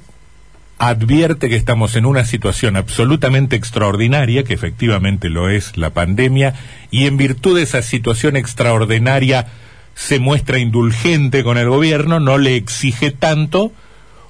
advierte 0.80 1.50
que 1.50 1.56
estamos 1.56 1.96
en 1.96 2.06
una 2.06 2.26
situación 2.26 2.76
absolutamente 2.76 3.56
extraordinaria, 3.56 4.44
que 4.44 4.54
efectivamente 4.54 5.30
lo 5.30 5.50
es 5.50 5.76
la 5.76 5.90
pandemia, 5.90 6.54
y 6.92 7.06
en 7.06 7.18
virtud 7.18 7.58
de 7.58 7.64
esa 7.64 7.82
situación 7.82 8.36
extraordinaria 8.36 9.48
se 9.96 10.20
muestra 10.20 10.60
indulgente 10.60 11.44
con 11.44 11.58
el 11.58 11.70
gobierno, 11.70 12.20
no 12.20 12.38
le 12.38 12.56
exige 12.56 13.10
tanto, 13.10 13.72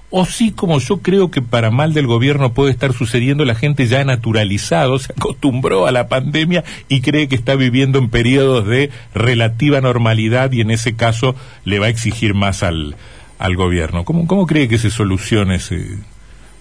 o 0.10 0.26
sí, 0.26 0.52
como 0.52 0.80
yo 0.80 1.00
creo 1.00 1.32
que 1.32 1.42
para 1.42 1.70
mal 1.70 1.94
del 1.94 2.08
gobierno 2.08 2.54
puede 2.54 2.72
estar 2.72 2.94
sucediendo, 2.94 3.44
la 3.44 3.56
gente 3.56 3.88
ya 3.88 4.00
ha 4.00 4.06
naturalizado, 4.06 4.98
se 5.00 5.12
acostumbró 5.12 5.86
a 5.86 5.92
la 5.92 6.08
pandemia 6.08 6.64
y 6.88 7.02
cree 7.02 7.28
que 7.28 7.36
está 7.36 7.56
viviendo 7.56 8.00
en 8.00 8.10
periodos 8.10 8.66
de 8.66 8.90
relativa 9.14 9.82
normalidad 9.82 10.54
y 10.54 10.62
en 10.62 10.72
ese 10.72 10.96
caso 10.96 11.36
le 11.66 11.80
va 11.80 11.88
a 11.88 11.90
exigir 11.90 12.36
más 12.36 12.64
al, 12.64 12.96
al 13.38 13.58
gobierno. 13.58 14.06
¿Cómo, 14.06 14.28
cómo 14.28 14.48
cree 14.48 14.70
que 14.70 14.78
se 14.78 14.92
solucione 14.92 15.56
ese, 15.56 15.98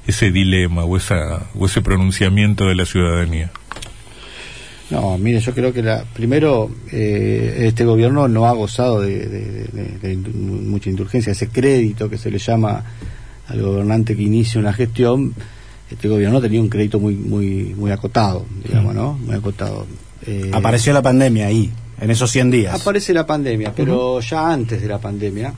ese 0.07 0.31
dilema 0.31 0.85
o, 0.85 0.97
esa, 0.97 1.49
o 1.59 1.67
ese 1.67 1.83
pronunciamiento 1.83 2.67
de 2.67 2.75
la 2.75 2.87
ciudadanía? 2.87 3.51
No, 4.89 5.19
mire, 5.19 5.41
yo 5.41 5.53
creo 5.53 5.73
que 5.73 5.83
la, 5.83 6.05
primero 6.05 6.71
eh, 6.93 7.65
este 7.67 7.85
gobierno 7.85 8.29
no 8.29 8.47
ha 8.47 8.53
gozado 8.53 9.01
de, 9.01 9.69
mucha 10.33 10.91
indulgencia, 10.91 11.33
ese 11.33 11.49
crédito 11.49 12.09
que 12.09 12.19
se 12.19 12.31
le 12.31 12.39
llama 12.39 12.85
al 13.49 13.63
gobernante 13.63 14.17
que 14.17 14.23
inicia 14.23 14.61
una 14.61 14.73
gestión, 14.73 15.35
este 15.91 16.09
gobierno 16.09 16.41
tenía 16.41 16.61
un 16.61 16.69
crédito 16.69 17.01
muy 17.01 17.15
muy 17.15 17.75
muy 17.77 17.91
acotado, 17.91 18.47
digamos, 18.65 18.95
¿no? 18.95 19.15
Muy 19.15 19.35
acotado. 19.35 19.87
Eh, 20.25 20.51
Apareció 20.53 20.93
la 20.93 21.03
pandemia 21.03 21.47
ahí, 21.47 21.71
en 22.01 22.11
esos 22.11 22.31
100 22.31 22.51
días. 22.51 22.81
Aparece 22.81 23.13
la 23.13 23.27
pandemia, 23.27 23.73
pero 23.75 24.21
ya 24.21 24.53
antes 24.53 24.81
de 24.81 24.89
la 24.89 25.01
pandemia, 25.01 25.53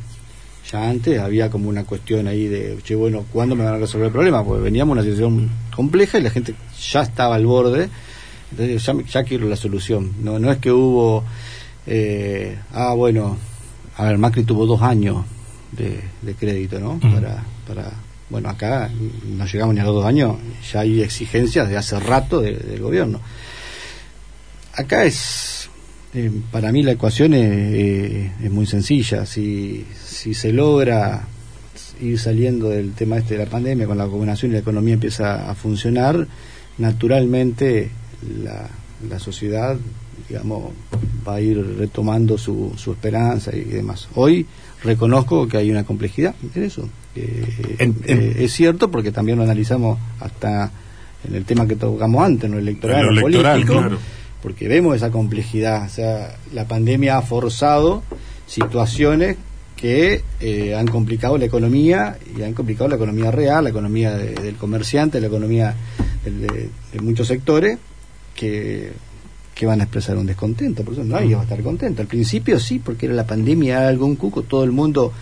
ya 0.71 0.89
antes 0.89 1.19
había 1.19 1.51
como 1.51 1.69
una 1.69 1.85
cuestión 1.85 2.29
ahí 2.29 2.47
de, 2.47 2.79
che, 2.83 2.95
bueno, 2.95 3.25
¿cuándo 3.33 3.57
me 3.57 3.65
van 3.65 3.75
a 3.75 3.79
resolver 3.79 4.07
el 4.07 4.13
problema? 4.13 4.45
Porque 4.45 4.63
veníamos 4.63 4.93
una 4.93 5.03
situación 5.03 5.51
compleja 5.75 6.19
y 6.19 6.23
la 6.23 6.31
gente 6.31 6.55
ya 6.91 7.03
estaba 7.03 7.37
al 7.37 7.47
borde, 7.47 7.89
entonces 8.51 9.11
ya, 9.11 9.25
quiero 9.25 9.49
la 9.49 9.57
solución. 9.57 10.13
No, 10.23 10.39
no 10.39 10.51
es 10.51 10.59
que 10.59 10.71
hubo, 10.71 11.25
eh, 11.87 12.59
ah, 12.73 12.93
bueno, 12.95 13.39
a 13.97 14.05
ver, 14.05 14.19
Macri 14.19 14.45
tuvo 14.45 14.67
dos 14.67 14.83
años 14.83 15.25
de, 15.73 16.35
crédito, 16.35 16.79
¿no? 16.79 16.99
Para, 17.01 17.43
para, 17.67 17.93
bueno, 18.29 18.51
acá 18.51 18.91
no 19.25 19.47
llegamos 19.47 19.75
ni 19.75 19.81
a 19.81 19.85
los 19.85 19.95
dos 19.95 20.05
años, 20.05 20.37
ya 20.71 20.81
hay 20.81 21.03
exigencias 21.03 21.69
de 21.69 21.77
hace 21.79 21.99
rato 21.99 22.41
del 22.41 22.81
gobierno. 22.81 23.21
Acá 24.75 25.05
es, 25.05 25.68
eh, 26.15 26.31
para 26.51 26.73
mí 26.73 26.83
la 26.83 26.93
ecuación 26.93 27.35
es, 27.35 27.51
eh, 27.51 28.33
es 28.43 28.51
muy 28.51 28.67
sencilla. 28.67 29.27
Si, 29.27 29.85
si 30.05 30.35
se 30.35 30.53
logra 30.53 31.27
ir 32.01 32.19
saliendo 32.19 32.69
del 32.69 32.93
tema 32.93 33.19
este 33.19 33.37
de 33.37 33.45
la 33.45 33.51
pandemia 33.51 33.87
con 33.87 33.99
la 33.99 34.07
combinación 34.07 34.51
y 34.51 34.55
la 34.55 34.61
economía 34.61 34.95
empieza 34.95 35.51
a 35.51 35.55
funcionar, 35.55 36.27
naturalmente 36.79 37.91
la, 38.43 38.69
la 39.09 39.19
sociedad, 39.19 39.77
digamos, 40.29 40.73
va 41.27 41.35
a 41.37 41.41
ir 41.41 41.59
retomando 41.79 42.39
su, 42.39 42.73
su 42.77 42.93
esperanza 42.93 43.55
y 43.55 43.65
demás. 43.65 44.09
Hoy 44.15 44.47
reconozco 44.83 45.47
que 45.49 45.57
hay 45.59 45.71
una 45.71 45.85
complejidad 45.85 46.35
en 46.55 46.63
eso. 46.63 46.89
Eh, 47.17 47.77
En- 47.79 47.97
en- 48.05 48.21
eh, 48.21 48.37
es 48.41 48.53
cierto 48.53 48.91
porque 48.91 49.13
también 49.13 49.39
lo 49.39 49.45
analizamos 49.45 49.99
hasta 50.21 50.71
en 51.29 51.35
el 51.35 51.45
tema 51.45 51.67
que 51.67 51.77
tocamos 51.77 52.25
antes, 52.25 52.49
no 52.49 52.59
electoral, 52.59 53.01
En 53.01 53.07
lo 53.07 53.13
lo 53.13 53.27
electoral, 53.29 53.53
político, 53.55 53.79
claro. 53.81 53.99
Porque 54.43 54.69
vemos 54.69 54.97
esa 54.97 55.11
complejidad. 55.11 55.87
O 55.87 55.89
sea, 55.89 56.37
la 56.53 56.67
pandemia 56.67 57.19
ha 57.19 57.23
forzado 57.23 58.03
situaciones 58.47 59.37
que 59.77 60.23
eh, 60.41 60.75
han 60.75 60.89
complicado 60.89 61.39
la 61.39 61.45
economía 61.45 62.19
y 62.37 62.43
han 62.43 62.53
complicado 62.55 62.89
la 62.89 62.97
economía 62.97 63.31
real, 63.31 63.65
la 63.65 63.71
economía 63.71 64.17
de- 64.17 64.35
del 64.35 64.57
comerciante, 64.57 65.21
la 65.21 65.29
economía 65.29 65.75
de, 66.25 66.69
de 66.93 67.01
muchos 67.01 67.29
sectores 67.29 67.79
que, 68.35 68.91
que 69.55 69.67
van 69.67 69.81
a 69.81 69.85
expresar 69.85 70.17
un 70.17 70.27
descontento. 70.27 70.83
Por 70.83 70.95
eso 70.95 71.05
nadie 71.05 71.35
va 71.37 71.41
a 71.43 71.45
estar 71.45 71.63
contento. 71.63 72.03
Al 72.03 72.09
principio 72.09 72.59
sí, 72.59 72.81
porque 72.81 73.07
era 73.07 73.15
la 73.15 73.27
pandemia, 73.27 73.89
un 74.01 74.17
cuco, 74.17 74.43
todo 74.43 74.65
el 74.65 74.73
mundo 74.73 75.13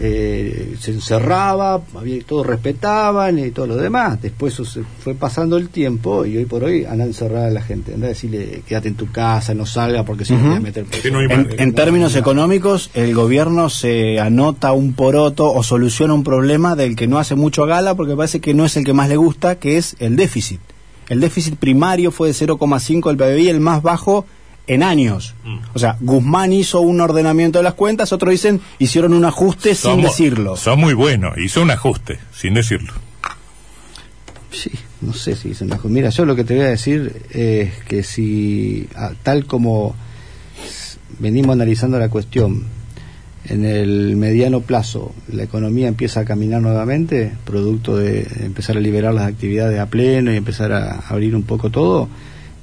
eh, 0.00 0.76
se 0.78 0.92
encerraba, 0.92 1.82
había, 1.94 2.22
todos 2.22 2.46
respetaban 2.46 3.38
y 3.38 3.50
todo 3.50 3.66
lo 3.66 3.76
demás. 3.76 4.22
Después 4.22 4.54
eso 4.54 4.64
se 4.64 4.82
fue 5.00 5.14
pasando 5.14 5.56
el 5.56 5.70
tiempo 5.70 6.24
y 6.24 6.36
hoy 6.36 6.44
por 6.44 6.64
hoy 6.64 6.84
andan 6.84 7.08
encerrada 7.08 7.48
a 7.48 7.50
la 7.50 7.62
gente. 7.62 7.94
Anda 7.94 8.06
a 8.06 8.10
decirle, 8.10 8.62
quédate 8.66 8.88
en 8.88 8.94
tu 8.94 9.10
casa, 9.10 9.54
no 9.54 9.66
salga 9.66 10.04
porque 10.04 10.24
si 10.24 10.34
no 10.34 10.40
te 10.40 10.48
voy 10.48 10.56
a 10.56 10.60
meter 10.60 10.84
preso". 10.84 11.02
Que 11.02 11.10
no 11.10 11.20
en 11.20 11.74
términos 11.74 12.14
económicos, 12.14 12.90
el 12.94 13.14
gobierno 13.14 13.70
se 13.70 14.20
anota 14.20 14.72
un 14.72 14.92
poroto 14.92 15.52
o 15.52 15.62
soluciona 15.62 16.14
un 16.14 16.24
problema 16.24 16.76
del 16.76 16.94
que 16.94 17.08
no 17.08 17.18
hace 17.18 17.34
mucho 17.34 17.66
gala 17.66 17.94
porque 17.94 18.14
parece 18.14 18.40
que 18.40 18.54
no 18.54 18.64
es 18.64 18.76
el 18.76 18.84
que 18.84 18.92
más 18.92 19.08
le 19.08 19.16
gusta, 19.16 19.56
que 19.56 19.78
es 19.78 19.96
el 19.98 20.16
déficit. 20.16 20.60
El 21.08 21.20
déficit 21.20 21.56
primario 21.56 22.12
fue 22.12 22.28
de 22.28 22.34
0,5 22.34 23.08
del 23.08 23.16
PBI, 23.16 23.48
el 23.48 23.60
más 23.60 23.82
bajo 23.82 24.26
en 24.68 24.82
años. 24.82 25.34
O 25.74 25.78
sea, 25.78 25.96
Guzmán 26.00 26.52
hizo 26.52 26.80
un 26.80 27.00
ordenamiento 27.00 27.58
de 27.58 27.64
las 27.64 27.74
cuentas, 27.74 28.12
otros 28.12 28.30
dicen 28.30 28.60
hicieron 28.78 29.12
un 29.14 29.24
ajuste 29.24 29.74
sin 29.74 30.02
decirlo. 30.02 30.56
Son 30.56 30.78
muy 30.78 30.94
buenos, 30.94 31.36
hizo 31.38 31.62
un 31.62 31.70
ajuste, 31.70 32.18
sin 32.32 32.54
decirlo. 32.54 32.92
Sí, 34.50 34.70
no 35.00 35.12
sé 35.12 35.34
si 35.34 35.50
es 35.50 35.60
una... 35.60 35.78
Mira, 35.84 36.10
yo 36.10 36.24
lo 36.24 36.36
que 36.36 36.44
te 36.44 36.54
voy 36.54 36.64
a 36.64 36.68
decir 36.68 37.22
es 37.30 37.74
que 37.84 38.02
si, 38.02 38.88
ah, 38.94 39.12
tal 39.22 39.46
como 39.46 39.94
venimos 41.18 41.54
analizando 41.54 41.98
la 41.98 42.08
cuestión, 42.08 42.64
en 43.46 43.64
el 43.64 44.16
mediano 44.16 44.60
plazo 44.60 45.14
la 45.32 45.42
economía 45.42 45.88
empieza 45.88 46.20
a 46.20 46.24
caminar 46.24 46.60
nuevamente, 46.60 47.32
producto 47.44 47.96
de 47.96 48.26
empezar 48.40 48.76
a 48.76 48.80
liberar 48.80 49.14
las 49.14 49.26
actividades 49.26 49.80
a 49.80 49.86
pleno 49.86 50.32
y 50.32 50.36
empezar 50.36 50.72
a 50.72 51.00
abrir 51.08 51.34
un 51.34 51.44
poco 51.44 51.70
todo, 51.70 52.08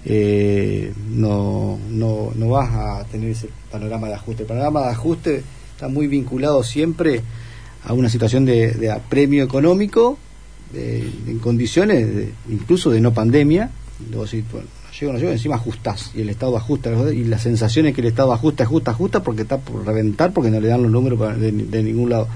eh, 0.05 0.93
no, 1.09 1.77
no, 1.89 2.31
no 2.35 2.49
vas 2.49 2.69
a 2.73 3.03
tener 3.05 3.29
ese 3.31 3.49
panorama 3.71 4.07
de 4.07 4.13
ajuste. 4.15 4.43
El 4.43 4.47
panorama 4.47 4.81
de 4.81 4.89
ajuste 4.89 5.43
está 5.71 5.87
muy 5.87 6.07
vinculado 6.07 6.63
siempre 6.63 7.21
a 7.83 7.93
una 7.93 8.09
situación 8.09 8.45
de, 8.45 8.71
de 8.71 8.91
apremio 8.91 9.43
económico, 9.43 10.17
de- 10.73 11.09
en 11.27 11.39
condiciones 11.39 12.15
de- 12.15 12.33
incluso 12.49 12.89
de 12.91 13.01
no 13.01 13.13
pandemia. 13.13 13.71
Luego, 14.09 14.27
si 14.27 14.37
no 14.41 14.61
llego, 14.99 15.13
no 15.13 15.19
llego, 15.19 15.31
encima 15.31 15.55
ajustás 15.55 16.11
y 16.15 16.21
el 16.21 16.29
Estado 16.29 16.55
ajusta 16.57 16.91
y 17.13 17.23
la 17.23 17.39
sensación 17.39 17.85
es 17.85 17.93
que 17.95 18.01
el 18.01 18.07
Estado 18.07 18.31
ajusta, 18.33 18.63
ajusta, 18.63 18.91
ajusta 18.91 19.23
porque 19.23 19.41
está 19.43 19.57
por 19.57 19.85
reventar 19.85 20.33
porque 20.33 20.51
no 20.51 20.59
le 20.59 20.67
dan 20.67 20.83
los 20.83 20.91
números 20.91 21.39
de, 21.39 21.51
de 21.51 21.83
ningún 21.83 22.09
lado. 22.09 22.27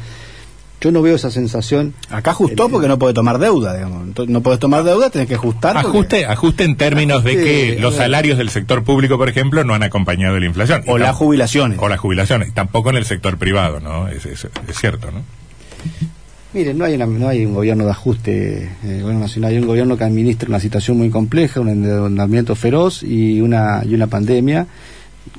Yo 0.82 0.92
no 0.94 1.02
veo 1.02 1.16
esa 1.16 1.30
sensación. 1.30 1.94
Acá 2.10 2.32
ajustó 2.32 2.70
porque 2.70 2.88
no 2.88 2.98
puede 2.98 3.14
tomar 3.14 3.38
deuda, 3.38 3.74
digamos. 3.76 4.04
Entonces, 4.08 4.32
no 4.32 4.42
puedes 4.42 4.60
tomar 4.62 4.84
deuda, 4.86 5.10
tenés 5.10 5.28
que 5.28 5.36
ajustar. 5.36 5.74
porque- 5.82 5.98
Ajuste, 5.98 6.26
ajuste 6.26 6.64
en 6.64 6.78
términos 6.78 7.24
de 7.26 7.36
que 7.36 7.78
los 7.82 7.96
salarios 7.96 8.38
del 8.38 8.50
sector 8.50 8.84
público, 8.86 9.18
por 9.18 9.28
ejemplo, 9.28 9.64
no 9.66 9.74
han 9.74 9.84
acompañado 9.84 10.40
la 10.40 10.46
inflación. 10.46 10.84
O 10.88 10.98
las 10.98 11.16
jubilaciones. 11.16 11.80
O 11.82 11.90
las 11.90 12.00
jubilaciones. 12.00 12.54
Tampoco 12.54 12.92
en 12.92 12.96
el 12.98 13.04
sector 13.06 13.38
privado, 13.38 13.80
¿no? 13.82 14.08
Es, 14.08 14.26
es- 14.26 14.48
es 14.68 14.78
cierto, 14.80 15.12
¿no? 15.12 15.22
Miren, 16.54 16.78
no 16.80 16.86
hay, 16.86 16.96
una- 16.96 17.06
no 17.06 17.28
hay 17.28 17.46
un 17.46 17.54
gobierno 17.54 17.86
de 17.86 17.92
ajuste 17.92 18.64
eh, 18.64 18.70
el 18.84 19.02
gobierno 19.02 19.20
nacional, 19.20 19.52
hay 19.52 19.60
un 19.60 19.68
gobierno 19.68 19.98
que 19.98 20.04
administra 20.04 20.50
una 20.50 20.60
situación 20.60 20.98
muy 20.98 21.10
compleja, 21.12 21.60
un 21.60 21.70
endeudamiento 21.70 22.56
feroz 22.56 23.04
y 23.04 23.40
una, 23.42 23.84
y 23.86 23.94
una 23.94 24.08
pandemia 24.08 24.66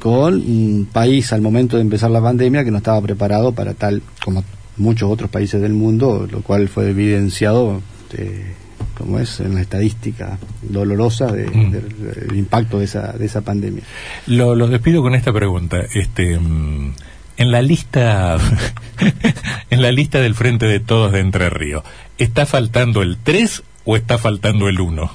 con 0.01 0.35
un 0.35 0.87
país 0.93 1.33
al 1.33 1.41
momento 1.41 1.77
de 1.77 1.83
empezar 1.83 2.11
la 2.11 2.21
pandemia 2.23 2.63
que 2.65 2.71
no 2.71 2.77
estaba 2.79 3.01
preparado 3.01 3.51
para 3.53 3.75
tal 3.75 4.03
como 4.25 4.45
muchos 4.81 5.11
otros 5.11 5.31
países 5.31 5.61
del 5.61 5.73
mundo, 5.75 6.27
lo 6.31 6.43
cual 6.43 6.69
fue 6.69 6.91
evidenciado, 6.91 7.81
eh, 8.17 8.55
como 8.97 9.19
es, 9.19 9.41
en 9.41 9.55
la 9.55 9.61
estadística 9.61 10.39
dolorosa 10.63 11.27
de- 11.33 11.47
Mm. 11.49 11.71
del, 11.71 12.15
del 12.29 12.37
impacto 12.37 12.79
de 12.79 12.85
esa, 12.87 13.13
de 13.13 13.27
esa 13.27 13.41
pandemia. 13.43 13.83
Lo, 14.27 14.55
los 14.55 14.71
despido 14.71 15.03
con 15.03 15.15
esta 15.15 15.33
pregunta. 15.33 15.79
Este, 15.95 16.39
mm, 16.39 16.93
en 17.37 17.51
la 17.53 17.63
lista, 17.63 18.37
en 19.71 19.83
la 19.83 19.93
lista 19.93 20.21
del 20.21 20.35
Frente 20.35 20.67
de 20.67 20.81
Todos 20.81 21.13
de 21.13 21.21
Entre 21.21 21.49
Ríos, 21.51 21.83
¿está 22.19 22.47
faltando 22.47 23.03
el 23.03 23.17
3 23.23 23.63
o 23.85 23.97
está 23.97 24.19
faltando 24.19 24.69
el 24.69 24.81
1? 24.81 25.11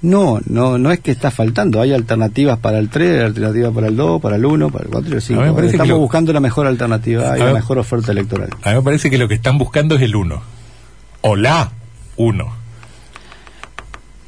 No, 0.00 0.38
no, 0.46 0.78
no 0.78 0.92
es 0.92 1.00
que 1.00 1.10
está 1.10 1.30
faltando, 1.32 1.80
hay 1.80 1.92
alternativas 1.92 2.58
para 2.58 2.78
el 2.78 2.88
3, 2.88 3.24
alternativas 3.24 3.72
para 3.74 3.88
el 3.88 3.96
2, 3.96 4.22
para 4.22 4.36
el 4.36 4.46
1, 4.46 4.70
para 4.70 4.84
el 4.84 4.90
4 4.90 5.10
y 5.10 5.14
el 5.14 5.22
5. 5.22 5.40
A 5.40 5.44
mí 5.44 5.48
me 5.50 5.54
parece 5.56 5.70
que 5.72 5.76
Estamos 5.76 5.88
lo- 5.96 5.98
buscando 5.98 6.32
la 6.32 6.40
mejor 6.40 6.66
alternativa 6.68 7.36
y 7.36 7.40
la 7.40 7.52
mejor 7.52 7.78
oferta 7.78 8.12
electoral. 8.12 8.50
A 8.62 8.70
mí 8.70 8.76
me 8.76 8.82
parece 8.82 9.10
que 9.10 9.18
lo 9.18 9.26
que 9.26 9.34
están 9.34 9.58
buscando 9.58 9.96
es 9.96 10.02
el 10.02 10.14
1. 10.14 10.40
O 11.22 11.34
la 11.36 11.72
1. 12.16 12.58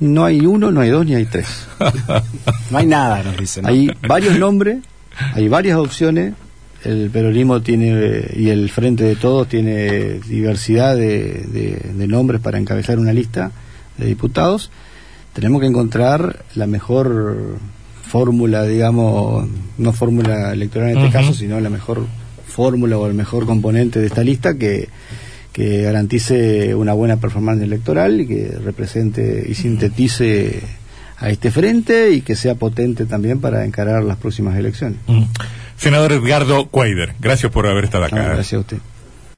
No 0.00 0.24
hay 0.24 0.46
uno, 0.46 0.70
no 0.72 0.80
hay 0.80 0.88
dos, 0.90 1.04
ni 1.06 1.14
hay 1.14 1.26
tres. 1.26 1.46
No 2.70 2.78
hay 2.78 2.87
nada, 2.87 3.22
nos 3.22 3.37
dicen. 3.37 3.64
¿no? 3.64 3.68
Hay 3.68 3.90
varios 4.09 4.38
nombres, 4.38 4.78
hay 5.35 5.48
varias 5.48 5.76
opciones. 5.76 6.35
El 6.85 7.11
peronismo 7.11 7.61
tiene, 7.61 8.24
y 8.35 8.48
el 8.48 8.70
Frente 8.70 9.04
de 9.04 9.14
Todos 9.16 9.48
tiene 9.48 10.20
diversidad 10.20 10.96
de, 10.96 11.44
de- 11.46 11.90
de 11.94 12.06
nombres 12.09 12.40
para 12.40 12.59
encabezar 12.59 12.98
una 12.98 13.12
lista 13.12 13.50
de 13.98 14.06
diputados. 14.06 14.70
Tenemos 15.33 15.61
que 15.61 15.66
encontrar 15.66 16.45
la 16.55 16.66
mejor 16.66 17.59
fórmula, 18.03 18.64
digamos, 18.64 19.49
no 19.79 19.93
fórmula 19.93 20.53
electoral 20.53 20.90
en 20.90 20.99
este 20.99 21.12
caso, 21.12 21.33
sino 21.33 21.61
la 21.61 21.71
mejor 21.71 22.07
fórmula 22.47 22.99
o 22.99 23.07
el 23.07 23.14
mejor 23.14 23.47
componente 23.47 24.01
de 24.01 24.07
esta 24.07 24.25
lista 24.25 24.55
que, 24.59 24.88
que 25.53 25.83
garantice 25.83 26.75
una 26.75 26.93
buena 26.93 27.19
performance 27.19 27.62
electoral 27.62 28.21
y 28.21 28.27
que 28.27 28.59
represente 28.64 29.47
y 29.49 29.55
sintetice 29.55 30.61
a 31.19 31.31
este 31.31 31.51
frente 31.51 32.11
y 32.11 32.23
que 32.23 32.35
sea 32.35 32.57
potente 32.57 33.07
también 33.07 33.40
para 33.40 33.64
encarar 33.64 34.03
las 34.03 34.16
próximas 34.16 34.57
elecciones. 34.59 34.99
Mm. 35.07 35.23
Senador 35.77 36.12
Edgardo 36.12 36.66
Cuader, 36.66 37.14
gracias 37.21 37.53
por 37.53 37.66
haber 37.66 37.85
estado 37.85 38.05
acá. 38.05 38.16
Gracias 38.16 38.55
a 38.55 38.59
usted. 38.59 38.79